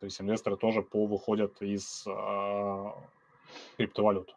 То 0.00 0.04
есть 0.06 0.20
инвесторы 0.20 0.56
тоже 0.56 0.82
повыходят 0.82 1.62
из 1.62 2.06
э, 2.06 2.84
криптовалют. 3.76 4.36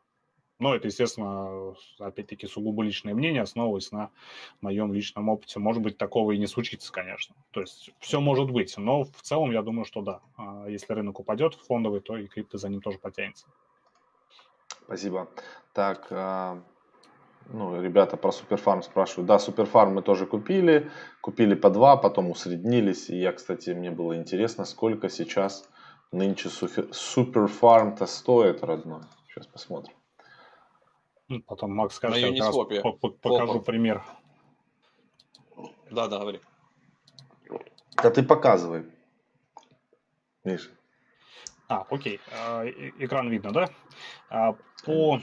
Но 0.60 0.76
это, 0.76 0.88
естественно, 0.88 1.74
опять-таки 2.00 2.46
сугубо 2.46 2.84
личное 2.84 3.14
мнение, 3.14 3.42
основываясь 3.42 3.94
на 3.94 4.12
моем 4.60 4.94
личном 4.94 5.30
опыте. 5.30 5.58
Может 5.58 5.82
быть, 5.82 5.98
такого 5.98 6.34
и 6.34 6.38
не 6.38 6.48
случится, 6.48 6.92
конечно. 6.92 7.34
То 7.52 7.62
есть 7.62 7.92
все 8.00 8.20
может 8.20 8.52
быть, 8.52 8.78
но 8.78 9.06
в 9.06 9.22
целом 9.22 9.52
я 9.52 9.62
думаю, 9.62 9.86
что 9.86 10.02
да. 10.02 10.22
А 10.36 10.66
если 10.68 10.92
рынок 10.92 11.20
упадет 11.20 11.56
фондовый, 11.56 12.02
то 12.02 12.18
и 12.18 12.28
крипто 12.28 12.58
за 12.58 12.68
ним 12.68 12.82
тоже 12.82 13.00
потянется. 13.00 13.48
Спасибо. 14.84 15.30
Так, 15.74 16.08
а, 16.12 16.62
ну, 17.52 17.82
ребята 17.82 18.16
про 18.16 18.32
Суперфарм 18.32 18.84
спрашивают. 18.84 19.28
Да, 19.28 19.40
Суперфарм 19.40 19.96
мы 19.96 20.02
тоже 20.02 20.26
купили. 20.26 20.92
Купили 21.22 21.56
по 21.56 21.70
два, 21.70 21.98
потом 21.98 22.30
усреднились. 22.30 23.10
И 23.10 23.18
я, 23.18 23.32
кстати, 23.32 23.72
мне 23.72 23.90
было 23.90 24.16
интересно, 24.16 24.66
сколько 24.66 25.10
сейчас 25.10 25.68
нынче 26.12 26.50
Суперфарм-то 26.50 28.06
стоит, 28.06 28.64
родной. 28.64 29.02
Сейчас 29.28 29.48
посмотрим. 29.48 29.96
Ну, 31.28 31.42
потом 31.42 31.76
Макс 31.76 31.96
скажет, 31.96 32.18
я 32.18 32.30
как 32.30 32.56
раз 32.56 32.56
покажу 33.22 33.54
Опа. 33.54 33.64
пример. 33.64 34.04
Да, 35.90 36.08
да, 36.08 36.20
говори. 36.20 36.40
Да 38.02 38.12
ты 38.12 38.24
показывай. 38.24 38.86
Миша. 40.44 40.70
А, 41.68 41.86
окей. 41.90 42.20
А, 42.32 42.64
экран 42.66 43.30
видно, 43.30 43.52
да? 43.52 43.70
А, 44.30 44.56
по 44.86 45.20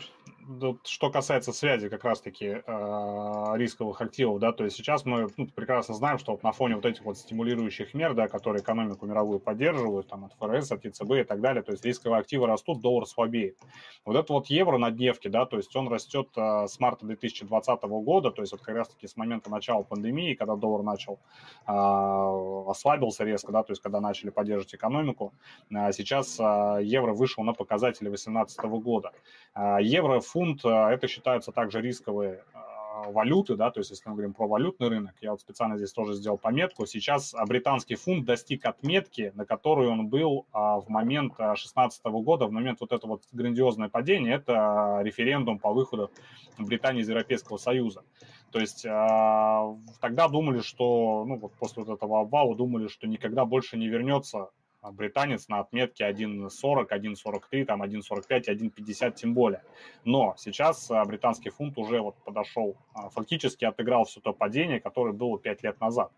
что 0.84 1.10
касается 1.10 1.52
связи 1.52 1.88
как 1.88 2.04
раз-таки 2.04 2.46
э, 2.46 3.52
рисковых 3.56 4.00
активов, 4.00 4.38
да, 4.38 4.52
то 4.52 4.64
есть 4.64 4.76
сейчас 4.76 5.04
мы 5.04 5.28
ну, 5.36 5.46
прекрасно 5.48 5.94
знаем, 5.94 6.18
что 6.18 6.32
вот 6.32 6.42
на 6.42 6.52
фоне 6.52 6.76
вот 6.76 6.86
этих 6.86 7.04
вот 7.04 7.18
стимулирующих 7.18 7.94
мер, 7.94 8.14
да, 8.14 8.28
которые 8.28 8.62
экономику 8.62 9.06
мировую 9.06 9.40
поддерживают, 9.40 10.08
там 10.08 10.24
от 10.24 10.34
ФРС, 10.34 10.72
от 10.72 10.84
ЕЦБ 10.84 11.10
и 11.12 11.24
так 11.24 11.40
далее, 11.40 11.62
то 11.62 11.72
есть 11.72 11.84
рисковые 11.84 12.20
активы 12.20 12.46
растут, 12.46 12.80
доллар 12.80 13.06
слабеет. 13.06 13.58
Вот 14.04 14.16
это 14.16 14.32
вот 14.32 14.46
евро 14.46 14.78
на 14.78 14.90
дневке, 14.90 15.28
да, 15.28 15.46
то 15.46 15.56
есть 15.56 15.74
он 15.74 15.88
растет 15.88 16.28
э, 16.36 16.66
с 16.68 16.78
марта 16.78 17.06
2020 17.06 17.82
года, 17.82 18.30
то 18.30 18.42
есть 18.42 18.52
вот 18.52 18.62
как 18.62 18.76
раз-таки 18.76 19.08
с 19.08 19.16
момента 19.16 19.50
начала 19.50 19.82
пандемии, 19.82 20.34
когда 20.34 20.54
доллар 20.54 20.82
начал 20.82 21.18
э, 21.66 22.70
ослабился 22.70 23.24
резко, 23.24 23.50
да, 23.50 23.62
то 23.62 23.72
есть 23.72 23.82
когда 23.82 24.00
начали 24.00 24.30
поддерживать 24.30 24.74
экономику, 24.74 25.32
э, 25.70 25.92
сейчас 25.92 26.38
э, 26.38 26.78
евро 26.82 27.12
вышел 27.14 27.42
на 27.42 27.52
показатели 27.52 28.08
2018 28.08 28.60
года. 28.82 29.12
Э, 29.54 29.78
евро, 29.80 30.20
фунт, 30.36 30.66
э, 30.66 30.68
это 30.68 31.08
считаются 31.08 31.50
также 31.50 31.80
рисковые 31.80 32.44
э, 32.52 33.10
валюты, 33.10 33.56
да, 33.56 33.70
то 33.70 33.80
есть 33.80 33.88
если 33.88 34.06
мы 34.06 34.16
говорим 34.16 34.34
про 34.34 34.46
валютный 34.46 34.88
рынок, 34.88 35.14
я 35.22 35.30
вот 35.30 35.40
специально 35.40 35.78
здесь 35.78 35.92
тоже 35.92 36.12
сделал 36.12 36.36
пометку, 36.36 36.84
сейчас 36.84 37.34
британский 37.46 37.94
фунт 37.94 38.26
достиг 38.26 38.66
отметки, 38.66 39.32
на 39.34 39.46
которую 39.46 39.90
он 39.90 40.08
был 40.08 40.46
в 40.52 40.84
момент 40.88 41.36
2016 41.36 42.04
года, 42.04 42.46
в 42.46 42.52
момент 42.52 42.80
вот 42.80 42.92
этого 42.92 43.12
вот 43.12 43.22
грандиозное 43.32 43.88
падение, 43.88 44.34
это 44.34 45.00
референдум 45.02 45.58
по 45.58 45.72
выходу 45.72 46.10
Британии 46.58 47.00
из 47.00 47.08
Европейского 47.08 47.56
Союза. 47.56 48.02
То 48.50 48.60
есть 48.60 48.82
тогда 48.82 50.28
думали, 50.28 50.60
что, 50.60 51.24
ну 51.26 51.38
вот 51.38 51.52
после 51.54 51.82
вот 51.82 51.94
этого 51.94 52.20
обвала 52.20 52.54
думали, 52.54 52.88
что 52.88 53.06
никогда 53.06 53.44
больше 53.46 53.78
не 53.78 53.88
вернется 53.88 54.50
британец 54.92 55.48
на 55.48 55.60
отметке 55.60 56.04
1.40, 56.08 56.88
1.43, 56.88 57.64
там 57.64 57.82
1.45, 57.82 58.48
1.50 58.48 59.14
тем 59.14 59.34
более. 59.34 59.62
Но 60.04 60.34
сейчас 60.38 60.90
а, 60.90 61.04
британский 61.04 61.50
фунт 61.50 61.78
уже 61.78 62.00
вот 62.00 62.16
подошел, 62.24 62.76
а, 62.94 63.08
фактически 63.10 63.64
отыграл 63.64 64.04
все 64.04 64.20
то 64.20 64.32
падение, 64.32 64.80
которое 64.80 65.12
было 65.12 65.38
5 65.38 65.62
лет 65.62 65.80
назад. 65.80 66.12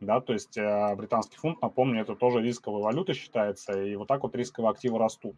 Да, 0.00 0.20
то 0.20 0.32
есть 0.32 0.58
британский 0.58 1.36
фунт, 1.36 1.62
напомню, 1.62 2.02
это 2.02 2.16
тоже 2.16 2.42
рисковая 2.42 2.82
валюта 2.82 3.14
считается, 3.14 3.80
и 3.80 3.94
вот 3.94 4.08
так 4.08 4.24
вот 4.24 4.34
рисковые 4.34 4.72
активы 4.72 4.98
растут. 4.98 5.36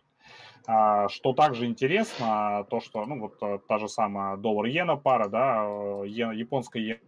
Что 0.62 1.35
также 1.37 1.66
интересно, 1.66 2.66
то, 2.70 2.81
что, 2.81 3.05
ну, 3.05 3.20
вот 3.20 3.66
та 3.68 3.79
же 3.79 3.87
самая 3.87 4.38
доллар-иена 4.38 4.96
пара, 4.96 5.29
да, 5.29 5.66
японская 6.07 6.98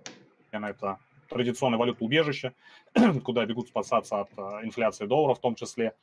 иена 0.52 0.66
это 0.66 0.98
традиционная 1.28 1.78
валюта 1.78 2.04
убежища, 2.04 2.54
куда 3.24 3.44
бегут 3.46 3.68
спасаться 3.68 4.20
от 4.20 4.30
э, 4.36 4.64
инфляции 4.64 5.06
доллара 5.06 5.34
в 5.34 5.40
том 5.40 5.54
числе. 5.54 5.94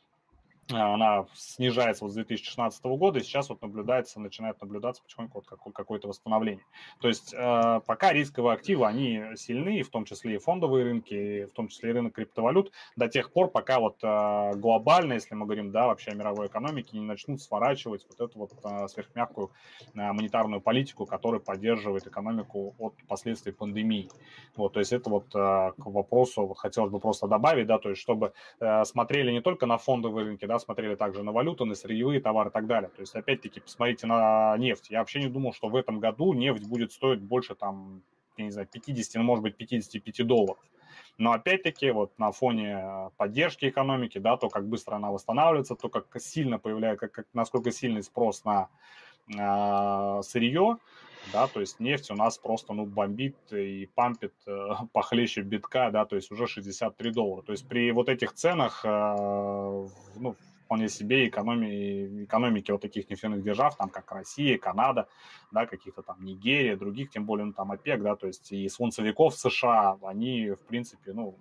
А, 0.71 0.95
она 0.95 1.27
снижается 1.35 2.03
вот 2.05 2.11
с 2.11 2.15
2016 2.15 2.83
года, 2.85 3.19
и 3.19 3.21
сейчас 3.21 3.49
вот 3.49 3.61
наблюдается, 3.61 4.19
начинает 4.19 4.59
наблюдаться 4.61 5.03
потихоньку 5.03 5.43
вот 5.63 5.73
какое-то 5.73 6.07
восстановление. 6.07 6.65
То 7.01 7.07
есть 7.07 7.33
э, 7.33 7.81
пока 7.85 8.13
рисковые 8.13 8.55
активы, 8.55 8.87
они 8.87 9.21
сильны, 9.35 9.83
в 9.83 9.89
том 9.89 10.05
числе 10.05 10.35
и 10.35 10.37
фондовые 10.39 10.85
рынки, 10.85 11.45
в 11.45 11.51
том 11.51 11.67
числе 11.67 11.91
и 11.91 11.93
рынок 11.93 12.13
криптовалют, 12.13 12.71
до 12.95 13.07
тех 13.07 13.31
пор, 13.31 13.49
пока 13.49 13.79
вот 13.79 13.97
э, 14.01 14.53
глобально, 14.55 15.13
если 15.13 15.35
мы 15.35 15.45
говорим, 15.45 15.71
да, 15.71 15.85
вообще 15.85 16.11
о 16.11 16.15
мировой 16.15 16.47
экономике, 16.47 16.97
не 16.97 17.05
начнут 17.05 17.41
сворачивать 17.41 18.05
вот 18.09 18.29
эту 18.29 18.39
вот 18.39 18.51
сверхмягкую 18.89 19.51
монетарную 19.93 20.61
политику, 20.61 21.05
которая 21.05 21.39
поддерживает 21.39 22.07
экономику 22.07 22.73
от 22.79 22.95
последствий 23.07 23.51
пандемии. 23.51 24.09
Вот, 24.55 24.73
то 24.73 24.79
есть 24.79 24.93
это 24.93 25.09
вот 25.09 25.27
к 25.29 25.73
вопросу 25.77 26.53
хотелось 26.55 26.91
бы 26.91 26.99
просто 26.99 27.27
добавить, 27.27 27.67
да, 27.67 27.77
то 27.77 27.89
есть 27.89 28.01
чтобы 28.01 28.33
смотрели 28.83 29.31
не 29.31 29.41
только 29.41 29.65
на 29.65 29.77
фондовые 29.77 30.25
рынки, 30.25 30.45
да, 30.45 30.54
да, 30.55 30.59
смотрели 30.59 30.95
также 30.95 31.23
на 31.23 31.31
валюту, 31.31 31.65
на 31.65 31.75
сырьевые 31.75 32.21
товары 32.21 32.49
и 32.49 32.53
так 32.53 32.67
далее. 32.67 32.89
То 32.89 33.01
есть, 33.01 33.15
опять-таки, 33.15 33.59
посмотрите 33.59 34.07
на 34.07 34.57
нефть. 34.57 34.89
Я 34.89 34.99
вообще 34.99 35.19
не 35.19 35.29
думал, 35.29 35.53
что 35.53 35.67
в 35.67 35.75
этом 35.75 35.99
году 35.99 36.33
нефть 36.33 36.67
будет 36.67 36.91
стоить 36.91 37.21
больше, 37.21 37.55
там, 37.55 38.01
я 38.37 38.45
не 38.45 38.51
знаю, 38.51 38.67
50, 38.71 39.15
ну, 39.15 39.23
может 39.23 39.43
быть, 39.43 39.57
55 39.57 40.25
долларов. 40.25 40.57
Но 41.17 41.31
опять-таки 41.31 41.91
вот 41.91 42.17
на 42.19 42.31
фоне 42.31 42.81
э, 42.81 43.09
поддержки 43.17 43.69
экономики, 43.69 44.17
да, 44.17 44.37
то 44.37 44.49
как 44.49 44.67
быстро 44.67 44.95
она 44.95 45.11
восстанавливается, 45.11 45.75
то 45.75 45.89
как 45.89 46.07
сильно 46.19 46.59
появляется, 46.59 47.07
как, 47.07 47.11
как, 47.11 47.27
насколько 47.33 47.71
сильный 47.71 48.03
спрос 48.03 48.43
на 48.43 48.69
э, 49.29 50.21
сырье, 50.23 50.77
да, 51.33 51.47
то 51.47 51.59
есть 51.59 51.79
нефть 51.79 52.11
у 52.11 52.15
нас 52.15 52.37
просто, 52.37 52.73
ну, 52.73 52.85
бомбит 52.85 53.35
и 53.51 53.89
пампит 53.95 54.33
э, 54.47 54.67
похлеще 54.93 55.41
битка, 55.41 55.89
да, 55.91 56.05
то 56.05 56.15
есть 56.15 56.31
уже 56.31 56.47
63 56.47 57.11
доллара. 57.11 57.41
То 57.41 57.51
есть 57.51 57.67
при 57.67 57.91
вот 57.91 58.09
этих 58.09 58.33
ценах, 58.33 58.81
э, 58.83 58.89
ну, 60.15 60.35
вполне 60.65 60.89
себе 60.89 61.27
экономии, 61.27 62.25
экономики 62.25 62.71
вот 62.71 62.81
таких 62.81 63.09
нефтяных 63.09 63.43
держав, 63.43 63.75
там 63.77 63.89
как 63.89 64.11
Россия, 64.11 64.57
Канада, 64.57 65.07
да, 65.51 65.65
каких-то 65.65 66.01
там 66.01 66.23
Нигерия, 66.23 66.75
других, 66.75 67.11
тем 67.11 67.25
более, 67.25 67.45
ну, 67.45 67.53
там 67.53 67.71
ОПЕК, 67.71 68.01
да, 68.01 68.15
то 68.15 68.27
есть 68.27 68.51
и 68.51 68.67
солнцевиков 68.67 69.35
США, 69.35 69.97
они, 70.03 70.51
в 70.51 70.65
принципе, 70.65 71.13
ну, 71.13 71.37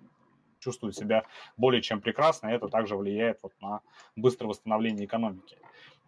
чувствуют 0.59 0.95
себя 0.95 1.25
более 1.57 1.81
чем 1.81 2.01
прекрасно, 2.01 2.47
и 2.47 2.53
это 2.53 2.67
также 2.67 2.95
влияет 2.95 3.39
вот 3.43 3.53
на 3.61 3.81
быстрое 4.15 4.49
восстановление 4.49 5.05
экономики. 5.05 5.57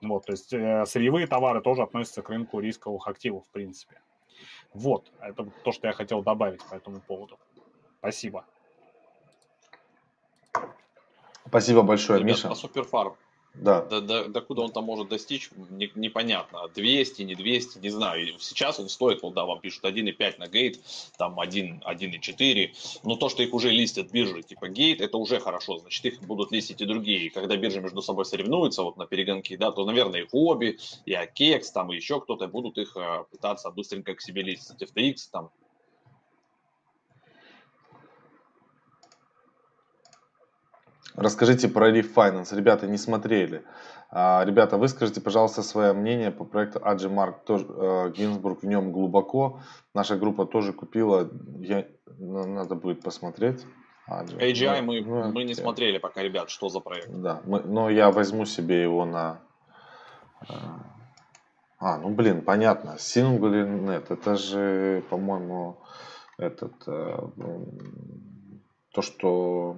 Вот, 0.01 0.25
то 0.25 0.31
есть 0.33 0.53
э, 0.53 0.85
сырьевые 0.85 1.25
товары 1.27 1.61
тоже 1.61 1.81
относятся 1.81 2.21
к 2.21 2.29
рынку 2.29 2.59
рисковых 2.59 3.07
активов, 3.07 3.45
в 3.45 3.49
принципе. 3.49 3.99
Вот, 4.73 5.11
это 5.19 5.49
то, 5.63 5.71
что 5.71 5.87
я 5.87 5.93
хотел 5.93 6.21
добавить 6.21 6.63
по 6.63 6.75
этому 6.75 7.01
поводу. 7.01 7.39
Спасибо. 7.99 8.45
Спасибо 11.47 11.81
большое, 11.81 12.19
Ребят, 12.19 12.35
Миша. 12.35 12.51
А 12.51 12.55
Суперфарм? 12.55 13.15
Да. 13.61 13.81
До, 13.81 14.01
до, 14.27 14.41
куда 14.41 14.63
он 14.63 14.71
там 14.71 14.85
может 14.85 15.09
достичь, 15.09 15.49
не, 15.69 15.91
непонятно. 15.95 16.67
200, 16.73 17.23
не 17.23 17.35
200, 17.35 17.79
не 17.79 17.89
знаю. 17.89 18.39
Сейчас 18.39 18.79
он 18.79 18.89
стоит, 18.89 19.21
вот 19.23 19.33
да, 19.33 19.45
вам 19.45 19.59
пишут 19.59 19.83
1,5 19.83 20.39
на 20.39 20.47
гейт, 20.47 20.79
там 21.17 21.39
1, 21.39 21.83
1,4. 21.85 22.69
Но 23.03 23.15
то, 23.15 23.29
что 23.29 23.43
их 23.43 23.53
уже 23.53 23.71
листят 23.71 24.11
биржи 24.11 24.43
типа 24.43 24.69
гейт, 24.69 25.01
это 25.01 25.17
уже 25.17 25.39
хорошо. 25.39 25.77
Значит, 25.77 26.05
их 26.05 26.21
будут 26.21 26.51
листить 26.51 26.81
и 26.81 26.85
другие. 26.85 27.27
И 27.27 27.29
когда 27.29 27.57
биржи 27.57 27.81
между 27.81 28.01
собой 28.01 28.25
соревнуются 28.25 28.83
вот 28.83 28.97
на 28.97 29.05
перегонки, 29.05 29.55
да, 29.55 29.71
то, 29.71 29.85
наверное, 29.85 30.21
и 30.21 30.27
Хобби, 30.27 30.77
и 31.05 31.13
Акекс, 31.13 31.71
там 31.71 31.91
и 31.91 31.95
еще 31.95 32.21
кто-то 32.21 32.47
будут 32.47 32.77
их 32.77 32.95
э, 32.95 33.23
пытаться 33.31 33.71
быстренько 33.71 34.13
к 34.15 34.21
себе 34.21 34.43
листить. 34.43 34.81
FTX, 34.81 35.15
там 35.31 35.49
Расскажите 41.17 41.67
про 41.67 41.89
Reef 41.89 42.13
Finance. 42.13 42.55
Ребята, 42.55 42.85
не 42.85 42.97
смотрели. 42.97 43.63
А, 44.11 44.45
ребята, 44.45 44.77
выскажите, 44.77 45.19
пожалуйста, 45.19 45.63
свое 45.63 45.91
мнение 45.93 46.29
по 46.29 46.45
проекту 46.45 46.79
Аджи 46.83 47.09
Марк. 47.09 47.43
Тоже, 47.43 47.65
Гинзбург 48.15 48.61
в 48.61 48.67
нем 48.67 48.91
глубоко. 48.91 49.59
Наша 49.95 50.15
группа 50.15 50.45
тоже 50.45 50.73
купила. 50.73 51.27
Я, 51.59 51.87
надо 52.19 52.75
будет 52.75 53.01
посмотреть. 53.01 53.65
Аджи. 54.05 54.37
AGI 54.37 54.83
мы, 54.83 55.01
ну, 55.01 55.31
мы 55.31 55.43
не 55.43 55.55
смотрели 55.55 55.97
пока, 55.97 56.21
ребят, 56.21 56.51
что 56.51 56.69
за 56.69 56.81
проект. 56.81 57.09
Да, 57.09 57.41
мы, 57.45 57.61
но 57.61 57.89
я 57.89 58.11
возьму 58.11 58.45
себе 58.45 58.83
его 58.83 59.03
на... 59.03 59.41
А, 60.47 60.83
а 61.79 61.97
ну 61.97 62.11
блин, 62.11 62.43
понятно. 62.43 62.95
SingleNet, 62.99 64.05
это 64.09 64.35
же, 64.35 65.03
по-моему, 65.09 65.79
этот... 66.37 66.73
Э, 66.87 67.17
то, 68.93 69.01
что 69.01 69.77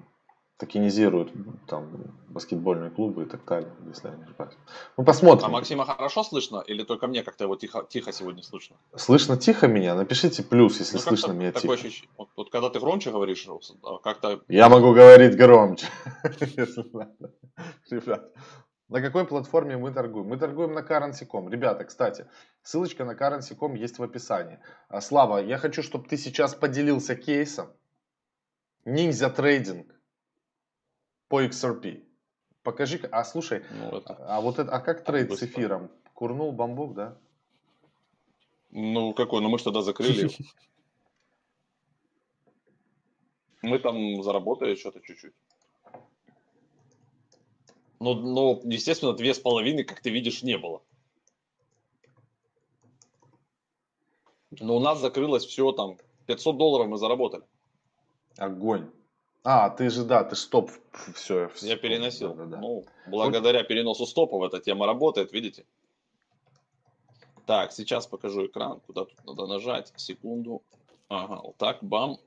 токенизируют 0.60 1.32
там 1.67 1.89
баскетбольные 2.28 2.89
клубы 2.91 3.24
и 3.24 3.26
так 3.26 3.45
далее, 3.45 3.72
если 3.88 4.10
я 4.10 4.15
не 4.15 4.24
ошибаюсь. 4.24 4.54
Ну, 4.98 5.06
посмотрим. 5.06 5.45
А 5.48 5.50
Максима 5.50 5.86
хорошо 5.86 6.22
слышно 6.24 6.62
или 6.67 6.84
только 6.84 7.08
мне 7.08 7.24
как-то 7.24 7.45
его 7.45 7.56
тихо, 7.56 7.86
тихо 7.89 8.12
сегодня 8.12 8.43
слышно? 8.43 8.76
Слышно 8.93 9.38
тихо 9.38 9.67
меня? 9.67 9.95
Напишите 9.95 10.43
плюс, 10.43 10.80
если 10.80 10.98
ну, 10.98 11.02
слышно 11.02 11.32
меня 11.32 11.54
тихо. 11.54 11.76
Ощущение, 11.76 12.10
вот, 12.17 12.30
вот 12.36 12.52
когда 12.52 12.69
ты 12.69 12.80
громче 12.82 13.10
говоришь, 13.12 13.48
как-то... 14.04 14.41
Я 14.50 14.67
могу 14.67 14.93
говорить 14.93 15.38
громче, 15.38 15.88
Ребят, 17.89 18.30
на 18.89 19.02
какой 19.02 19.26
платформе 19.26 19.78
мы 19.78 19.93
торгуем? 19.93 20.28
Мы 20.28 20.38
торгуем 20.38 20.74
на 20.74 20.80
Currency.com. 20.80 21.50
Ребята, 21.50 21.86
кстати, 21.86 22.26
ссылочка 22.63 23.06
на 23.06 23.13
Currency.com 23.13 23.76
есть 23.76 23.98
в 23.98 24.04
описании. 24.04 24.60
А, 24.89 25.00
Слава, 25.00 25.38
я 25.38 25.58
хочу, 25.58 25.84
чтобы 25.84 26.10
ты 26.10 26.17
сейчас 26.17 26.54
поделился 26.54 27.15
кейсом. 27.15 27.69
Ниндзя 28.84 29.30
трейдинг 29.30 29.99
по 31.30 31.44
XRP. 31.46 32.04
Покажи, 32.63 33.00
а 33.12 33.24
слушай, 33.24 33.63
ну, 33.72 33.98
это... 33.98 34.15
а 34.28 34.42
вот 34.42 34.60
это, 34.60 34.72
а 34.72 34.80
как 34.80 35.06
трейд 35.06 35.32
с 35.32 35.44
эфиром? 35.44 35.89
Курнул 36.13 36.52
бамбук, 36.52 36.94
да? 36.94 37.18
Ну 38.72 39.13
какой, 39.13 39.42
ну 39.42 39.50
мы 39.50 39.58
же 39.58 39.63
тогда 39.63 39.82
закрыли. 39.82 40.30
Мы 43.62 43.78
там 43.80 44.24
заработали 44.24 44.76
что-то 44.76 45.02
чуть-чуть. 45.02 45.34
Но, 48.00 48.13
но, 48.13 48.62
естественно, 48.63 49.12
две 49.12 49.34
с 49.34 49.39
половиной, 49.39 49.84
как 49.84 50.00
ты 50.00 50.10
видишь, 50.10 50.44
не 50.44 50.58
было. 50.58 50.82
Но 54.52 54.78
у 54.78 54.80
нас 54.80 55.02
закрылось 55.02 55.46
все 55.46 55.74
там, 55.74 55.98
500 56.28 56.58
долларов 56.58 56.88
мы 56.88 56.98
заработали. 56.98 57.44
Огонь. 58.38 58.89
А, 59.43 59.69
ты 59.69 59.89
же, 59.89 60.04
да, 60.04 60.23
ты 60.23 60.36
стоп 60.36 60.71
все. 61.15 61.49
Я 61.62 61.78
переносил. 61.78 62.34
Да, 62.34 62.45
да, 62.45 62.52
да. 62.52 62.58
Ну, 62.58 62.86
благодаря 63.08 63.63
переносу 63.63 64.06
стопов 64.06 64.43
эта 64.43 64.60
тема 64.60 64.86
работает, 64.86 65.32
видите? 65.32 65.65
Так, 67.45 67.71
сейчас 67.71 68.06
покажу 68.06 68.45
экран, 68.45 68.80
куда 68.86 69.06
тут 69.06 69.25
надо 69.25 69.47
нажать. 69.47 69.91
Секунду. 69.95 70.62
Ага, 71.08 71.41
вот 71.43 71.58
так, 71.58 71.80
бам, 71.82 72.17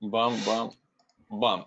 бам, 0.00 0.34
бам, 0.46 0.70
бам. 1.28 1.66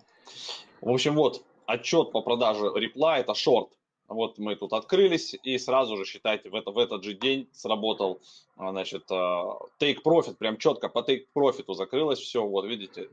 В 0.80 0.90
общем, 0.90 1.14
вот 1.14 1.44
отчет 1.66 2.10
по 2.10 2.22
продаже 2.22 2.72
репла, 2.74 3.18
это 3.18 3.34
шорт. 3.34 3.68
Вот 4.08 4.38
мы 4.38 4.56
тут 4.56 4.72
открылись, 4.72 5.34
и 5.42 5.56
сразу 5.58 5.96
же, 5.96 6.04
считайте, 6.04 6.50
в, 6.50 6.54
это, 6.54 6.72
в 6.72 6.78
этот 6.78 7.04
же 7.04 7.14
день 7.14 7.48
сработал, 7.52 8.20
а, 8.56 8.70
значит, 8.70 9.04
а, 9.10 9.58
take 9.80 10.02
profit, 10.04 10.34
прям 10.34 10.58
четко 10.58 10.88
по 10.88 10.98
take 10.98 11.26
profit 11.34 11.72
закрылось 11.74 12.18
все, 12.18 12.46
вот 12.46 12.66
видите, 12.66 13.08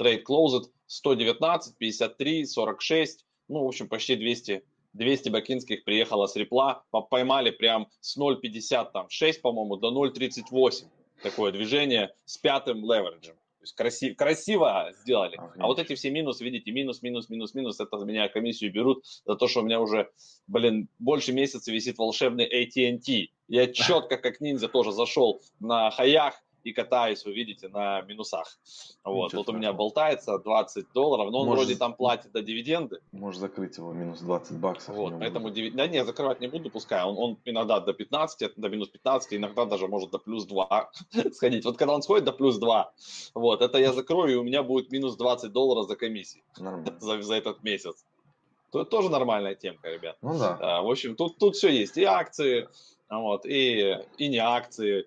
trade 0.00 0.22
closed 0.24 0.70
119, 0.86 1.76
53, 1.78 2.46
46, 2.46 3.24
ну, 3.48 3.64
в 3.64 3.68
общем, 3.68 3.88
почти 3.88 4.16
200, 4.16 4.62
200 4.92 5.28
бакинских 5.28 5.84
приехало 5.84 6.26
с 6.26 6.36
репла, 6.36 6.84
поймали 7.10 7.50
прям 7.50 7.88
с 8.00 8.18
0,56, 8.18 8.90
там, 8.92 9.08
6, 9.08 9.42
по-моему, 9.42 9.76
до 9.76 9.90
0,38 9.90 10.86
такое 11.22 11.52
движение 11.52 12.14
с 12.24 12.38
пятым 12.38 12.84
левериджем 12.84 13.36
есть 13.66 13.74
красив, 13.74 14.16
красиво 14.16 14.92
сделали. 15.00 15.36
Ага. 15.36 15.54
А 15.58 15.66
вот 15.66 15.78
эти 15.78 15.94
все 15.94 16.10
минусы, 16.10 16.44
видите, 16.44 16.70
минус, 16.70 17.02
минус, 17.02 17.28
минус, 17.28 17.54
минус, 17.54 17.80
это 17.80 17.96
меня 17.98 18.28
комиссию 18.28 18.72
берут 18.72 19.04
за 19.24 19.34
то, 19.34 19.48
что 19.48 19.60
у 19.60 19.64
меня 19.64 19.80
уже, 19.80 20.08
блин, 20.46 20.88
больше 20.98 21.32
месяца 21.32 21.72
висит 21.72 21.98
волшебный 21.98 22.46
AT&T. 22.46 23.28
Я 23.48 23.66
четко, 23.72 24.16
как 24.16 24.40
ниндзя, 24.40 24.68
тоже 24.68 24.92
зашел 24.92 25.42
на 25.60 25.90
хаях, 25.90 26.34
и 26.66 26.72
катаюсь, 26.72 27.24
вы 27.24 27.32
видите, 27.32 27.68
на 27.68 28.02
минусах. 28.02 28.58
Вот, 29.04 29.32
вот 29.32 29.48
у 29.48 29.52
меня 29.52 29.72
болтается 29.72 30.36
20 30.38 30.92
долларов, 30.92 31.30
но 31.30 31.40
он 31.40 31.46
Можешь... 31.46 31.64
вроде 31.64 31.78
там 31.78 31.94
платит 31.94 32.32
до 32.32 32.42
дивиденды. 32.42 32.98
Можешь 33.12 33.40
закрыть 33.40 33.78
его 33.78 33.92
минус 33.92 34.18
20 34.20 34.58
баксов. 34.58 34.96
Вот, 34.96 35.14
поэтому 35.20 35.50
див... 35.50 35.72
да 35.74 35.86
не, 35.86 36.04
закрывать 36.04 36.40
не 36.40 36.48
буду, 36.48 36.68
пускай. 36.70 37.04
Он, 37.04 37.16
он 37.16 37.38
иногда 37.44 37.78
до 37.78 37.92
15, 37.92 38.54
до 38.56 38.68
минус 38.68 38.88
15, 38.88 39.34
иногда 39.34 39.64
даже 39.64 39.86
может 39.86 40.10
до 40.10 40.18
плюс 40.18 40.44
2 40.44 40.90
сходить. 41.32 41.64
Вот 41.64 41.76
когда 41.76 41.94
он 41.94 42.02
сходит 42.02 42.24
до 42.24 42.32
плюс 42.32 42.58
2, 42.58 42.92
вот, 43.34 43.62
это 43.62 43.78
я 43.78 43.92
закрою, 43.92 44.32
и 44.32 44.36
у 44.36 44.42
меня 44.42 44.64
будет 44.64 44.90
минус 44.90 45.16
20 45.16 45.52
долларов 45.52 45.86
за 45.86 45.94
комиссии. 45.94 46.42
За, 46.98 47.22
за 47.22 47.34
этот 47.34 47.62
месяц. 47.62 48.04
То 48.72 48.80
это 48.80 48.90
тоже 48.90 49.10
нормальная 49.10 49.54
темка, 49.54 49.88
ребят. 49.88 50.16
Ну 50.22 50.36
да. 50.38 50.58
А, 50.60 50.82
в 50.82 50.90
общем, 50.90 51.14
тут, 51.14 51.38
тут 51.38 51.54
все 51.54 51.68
есть. 51.68 51.96
И 51.96 52.04
акции, 52.04 52.68
вот, 53.08 53.46
и, 53.46 53.98
и 54.18 54.28
не 54.28 54.38
акции, 54.38 55.06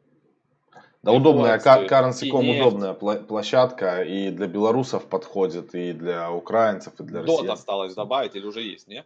да, 1.02 1.14
удобная, 1.14 1.58
Currency.com 1.58 2.50
удобная 2.50 2.94
площадка, 2.94 4.04
и 4.04 4.32
для 4.32 4.48
белорусов 4.48 5.06
подходит, 5.06 5.74
и 5.74 5.94
для 5.94 6.32
украинцев, 6.32 6.94
и 7.00 7.04
для 7.04 7.22
россиян. 7.22 7.46
Дот 7.46 7.54
осталось 7.54 7.94
добавить 7.94 8.36
или 8.36 8.46
уже 8.46 8.62
есть, 8.62 8.88
не? 8.88 9.06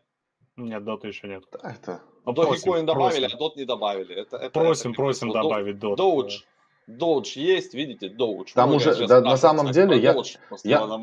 Нет, 0.55 0.83
дота 0.83 1.07
еще 1.07 1.27
нет. 1.27 1.43
Да, 1.51 1.71
это... 1.71 2.01
Ну, 2.25 2.33
Dogecoin 2.33 2.83
добавили, 2.83 3.21
просим. 3.21 3.35
а 3.35 3.37
дот 3.37 3.55
не 3.57 3.65
добавили. 3.65 4.15
Это, 4.15 4.37
это, 4.37 4.49
просим, 4.49 4.91
это, 4.91 4.97
просим 4.97 5.29
это, 5.31 5.41
добавить 5.41 5.79
дот. 5.79 5.99
Doge, 5.99 6.43
Doge 6.87 7.39
есть, 7.39 7.73
видите, 7.73 8.07
Doge. 8.07 8.53
Там 8.53 8.69
ну, 8.69 8.77
уже, 8.77 9.07
да, 9.07 9.21
на 9.21 9.37
самом 9.37 9.71
деле, 9.71 9.99
я, 9.99 10.15
я, 10.63 10.99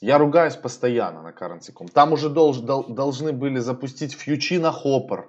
я 0.00 0.18
ругаюсь 0.18 0.56
постоянно 0.56 1.22
на 1.22 1.30
Currency.com. 1.30 1.88
Там 1.88 2.12
уже 2.12 2.28
долж, 2.28 2.58
дол, 2.58 2.84
должны 2.88 3.32
были 3.32 3.58
запустить 3.58 4.12
фьючи 4.12 4.58
на 4.58 4.68
Hopper, 4.68 5.24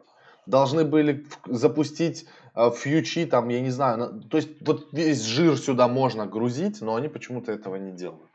должны 0.45 0.83
были 0.85 1.25
запустить 1.45 2.27
Э, 2.53 2.69
фьючи, 2.71 3.25
там, 3.25 3.49
я 3.49 3.61
не 3.61 3.69
знаю, 3.69 4.21
то 4.29 4.37
есть 4.37 4.49
вот 4.61 4.91
весь 4.91 5.23
жир 5.23 5.57
сюда 5.57 5.87
можно 5.87 6.25
грузить, 6.25 6.81
но 6.81 6.95
они 6.95 7.07
почему-то 7.07 7.51
этого 7.51 7.75
не 7.77 7.91
делают. 7.91 8.29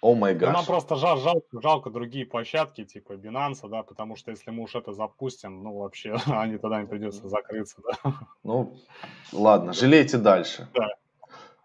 О 0.00 0.14
май 0.14 0.34
гад. 0.34 0.52
Нам 0.52 0.64
просто 0.64 0.96
жал, 0.96 1.18
жалко, 1.18 1.60
жалко 1.60 1.90
другие 1.90 2.26
площадки, 2.26 2.84
типа 2.84 3.12
Binance, 3.12 3.68
да, 3.68 3.82
потому 3.84 4.16
что 4.16 4.32
если 4.32 4.50
мы 4.50 4.64
уж 4.64 4.74
это 4.74 4.92
запустим, 4.92 5.62
ну, 5.62 5.78
вообще, 5.78 6.16
они 6.26 6.58
тогда 6.58 6.80
не 6.80 6.86
придется 6.86 7.28
закрыться, 7.28 7.80
да. 7.84 8.14
Ну, 8.42 8.76
ладно, 9.32 9.72
жалейте 9.72 10.18
дальше. 10.18 10.68
Да. 10.74 10.88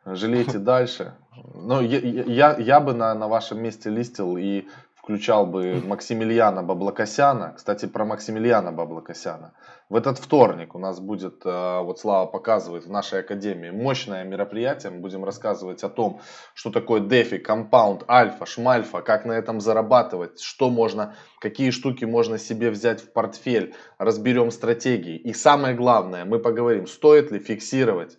Жалейте 0.06 0.60
дальше. 0.60 1.16
Но 1.54 1.82
я, 1.82 2.00
я, 2.00 2.58
я 2.58 2.80
бы 2.80 2.94
на, 2.94 3.14
на 3.14 3.28
вашем 3.28 3.62
месте 3.62 3.90
листил 3.90 4.38
и 4.38 4.68
включал 5.08 5.46
бы 5.46 5.82
Максимилиана 5.86 6.64
Баблокосяна. 6.64 7.54
Кстати, 7.56 7.86
про 7.86 8.04
Максимилиана 8.04 8.74
Баблокосяна. 8.74 9.54
В 9.88 9.96
этот 9.96 10.18
вторник 10.18 10.76
у 10.76 10.80
нас 10.80 11.00
будет, 11.00 11.46
э, 11.46 11.82
вот 11.82 11.98
Слава 11.98 12.26
показывает 12.26 12.86
в 12.86 12.92
нашей 12.92 13.22
академии, 13.22 13.70
мощное 13.70 14.26
мероприятие. 14.26 14.92
Мы 14.92 15.00
будем 15.00 15.24
рассказывать 15.24 15.82
о 15.84 15.90
том, 15.90 16.20
что 16.54 16.72
такое 16.72 17.00
DeFi, 17.00 17.40
компаунд, 17.40 18.04
альфа, 18.10 18.46
шмальфа, 18.46 19.02
как 19.02 19.24
на 19.24 19.32
этом 19.32 19.62
зарабатывать, 19.62 20.42
что 20.42 20.70
можно, 20.70 21.16
какие 21.40 21.72
штуки 21.72 22.04
можно 22.04 22.38
себе 22.38 22.70
взять 22.70 23.00
в 23.00 23.14
портфель. 23.14 23.76
Разберем 24.00 24.52
стратегии. 24.52 25.16
И 25.16 25.32
самое 25.32 25.74
главное, 25.74 26.26
мы 26.26 26.40
поговорим, 26.40 26.86
стоит 26.86 27.32
ли 27.32 27.40
фиксировать 27.40 28.18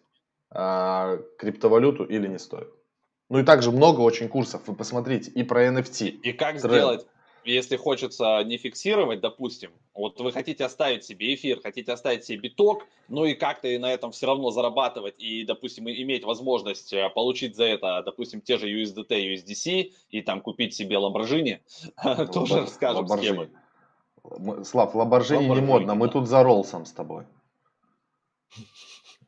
э, 0.55 1.18
криптовалюту 1.38 2.05
или 2.05 2.29
не 2.29 2.38
стоит. 2.38 2.77
Ну 3.28 3.38
и 3.38 3.42
также 3.42 3.70
много 3.70 4.00
очень 4.00 4.28
курсов, 4.28 4.62
вы 4.66 4.74
посмотрите, 4.74 5.30
и 5.30 5.42
про 5.42 5.66
NFT. 5.68 6.08
И 6.08 6.32
как 6.32 6.60
тренд. 6.60 6.74
сделать, 6.74 7.06
если 7.44 7.76
хочется 7.76 8.42
не 8.44 8.56
фиксировать, 8.56 9.20
допустим, 9.20 9.70
вот 9.94 10.20
вы 10.20 10.32
хотите 10.32 10.64
оставить 10.64 11.04
себе 11.04 11.34
эфир, 11.34 11.60
хотите 11.62 11.92
оставить 11.92 12.24
себе 12.24 12.38
биток, 12.38 12.86
ну 13.08 13.24
и 13.24 13.34
как-то 13.34 13.68
на 13.78 13.92
этом 13.92 14.12
все 14.12 14.26
равно 14.26 14.50
зарабатывать 14.50 15.14
и, 15.18 15.44
допустим, 15.44 15.88
иметь 15.88 16.24
возможность 16.24 16.92
э, 16.92 17.10
получить 17.10 17.56
за 17.56 17.64
это, 17.64 18.02
допустим, 18.04 18.40
те 18.40 18.58
же 18.58 18.68
USDT, 18.68 19.34
USDC 19.34 19.92
и 20.10 20.22
там 20.22 20.40
купить 20.40 20.74
себе 20.74 20.96
Lamborghini, 20.96 21.60
тоже 22.32 22.60
расскажем 22.60 23.08
схемы. 23.08 23.50
Слав, 24.64 24.94
Lamborghini 24.94 25.54
не 25.54 25.60
модно, 25.60 25.94
мы 25.94 26.08
тут 26.08 26.28
за 26.28 26.42
Роллсом 26.42 26.86
с 26.86 26.92
тобой. 26.92 27.24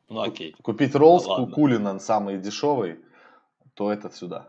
Ну 0.09 0.21
окей. 0.21 0.55
Купить 0.61 0.93
Роллс, 0.93 1.25
Кулинан 1.53 1.99
самый 1.99 2.37
дешевый, 2.37 2.97
то 3.81 3.91
этот 3.91 4.15
сюда. 4.15 4.47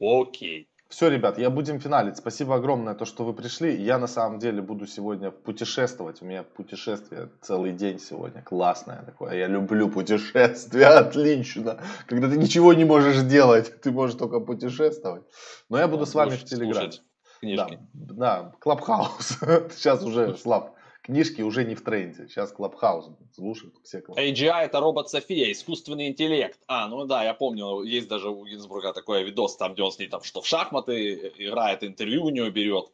Окей. 0.00 0.70
Все, 0.88 1.10
ребят, 1.10 1.38
я 1.38 1.50
будем 1.50 1.80
финалить. 1.80 2.16
Спасибо 2.16 2.54
огромное, 2.54 2.94
то, 2.94 3.04
что 3.04 3.24
вы 3.24 3.34
пришли. 3.34 3.76
Я 3.76 3.98
на 3.98 4.06
самом 4.06 4.38
деле 4.38 4.62
буду 4.62 4.86
сегодня 4.86 5.30
путешествовать. 5.30 6.22
У 6.22 6.24
меня 6.24 6.44
путешествие 6.44 7.28
целый 7.42 7.72
день 7.72 7.98
сегодня. 7.98 8.40
Классное 8.40 9.02
такое. 9.02 9.34
Я 9.34 9.48
люблю 9.48 9.90
путешествия. 9.90 10.86
Отлично. 11.00 11.82
Когда 12.06 12.30
ты 12.30 12.38
ничего 12.38 12.72
не 12.72 12.86
можешь 12.86 13.22
делать, 13.22 13.82
ты 13.82 13.90
можешь 13.90 14.16
только 14.16 14.40
путешествовать. 14.40 15.24
Но 15.68 15.78
я 15.78 15.88
буду 15.88 16.06
с 16.06 16.14
вами 16.14 16.36
в 16.36 16.44
Телеграме. 16.44 16.92
Книжки. 17.40 17.78
Да, 17.92 18.14
да, 18.14 18.52
Clubhouse. 18.60 19.40
Сейчас 19.72 20.02
уже, 20.02 20.38
Слав, 20.38 20.71
книжки 21.02 21.42
уже 21.42 21.64
не 21.64 21.74
в 21.74 21.82
тренде. 21.82 22.28
Сейчас 22.28 22.52
Clubhouse 22.52 23.10
слушают 23.34 23.74
все 23.82 23.98
Clubhouse. 23.98 24.32
AGI 24.32 24.62
это 24.62 24.80
робот 24.80 25.10
София, 25.10 25.50
искусственный 25.52 26.08
интеллект. 26.08 26.58
А, 26.66 26.88
ну 26.88 27.04
да, 27.04 27.24
я 27.24 27.34
помню, 27.34 27.82
есть 27.82 28.08
даже 28.08 28.30
у 28.30 28.46
Гинзбурга 28.46 28.92
такой 28.92 29.24
видос, 29.24 29.56
там, 29.56 29.74
где 29.74 29.82
он 29.82 29.92
с 29.92 29.98
ней 29.98 30.08
там, 30.08 30.22
что 30.22 30.40
в 30.40 30.46
шахматы 30.46 31.32
играет, 31.36 31.82
интервью 31.82 32.24
у 32.24 32.30
нее 32.30 32.50
берет. 32.50 32.92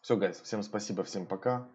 Все, 0.00 0.16
guys, 0.16 0.40
всем 0.40 0.62
спасибо, 0.62 1.04
всем 1.04 1.26
пока. 1.26 1.68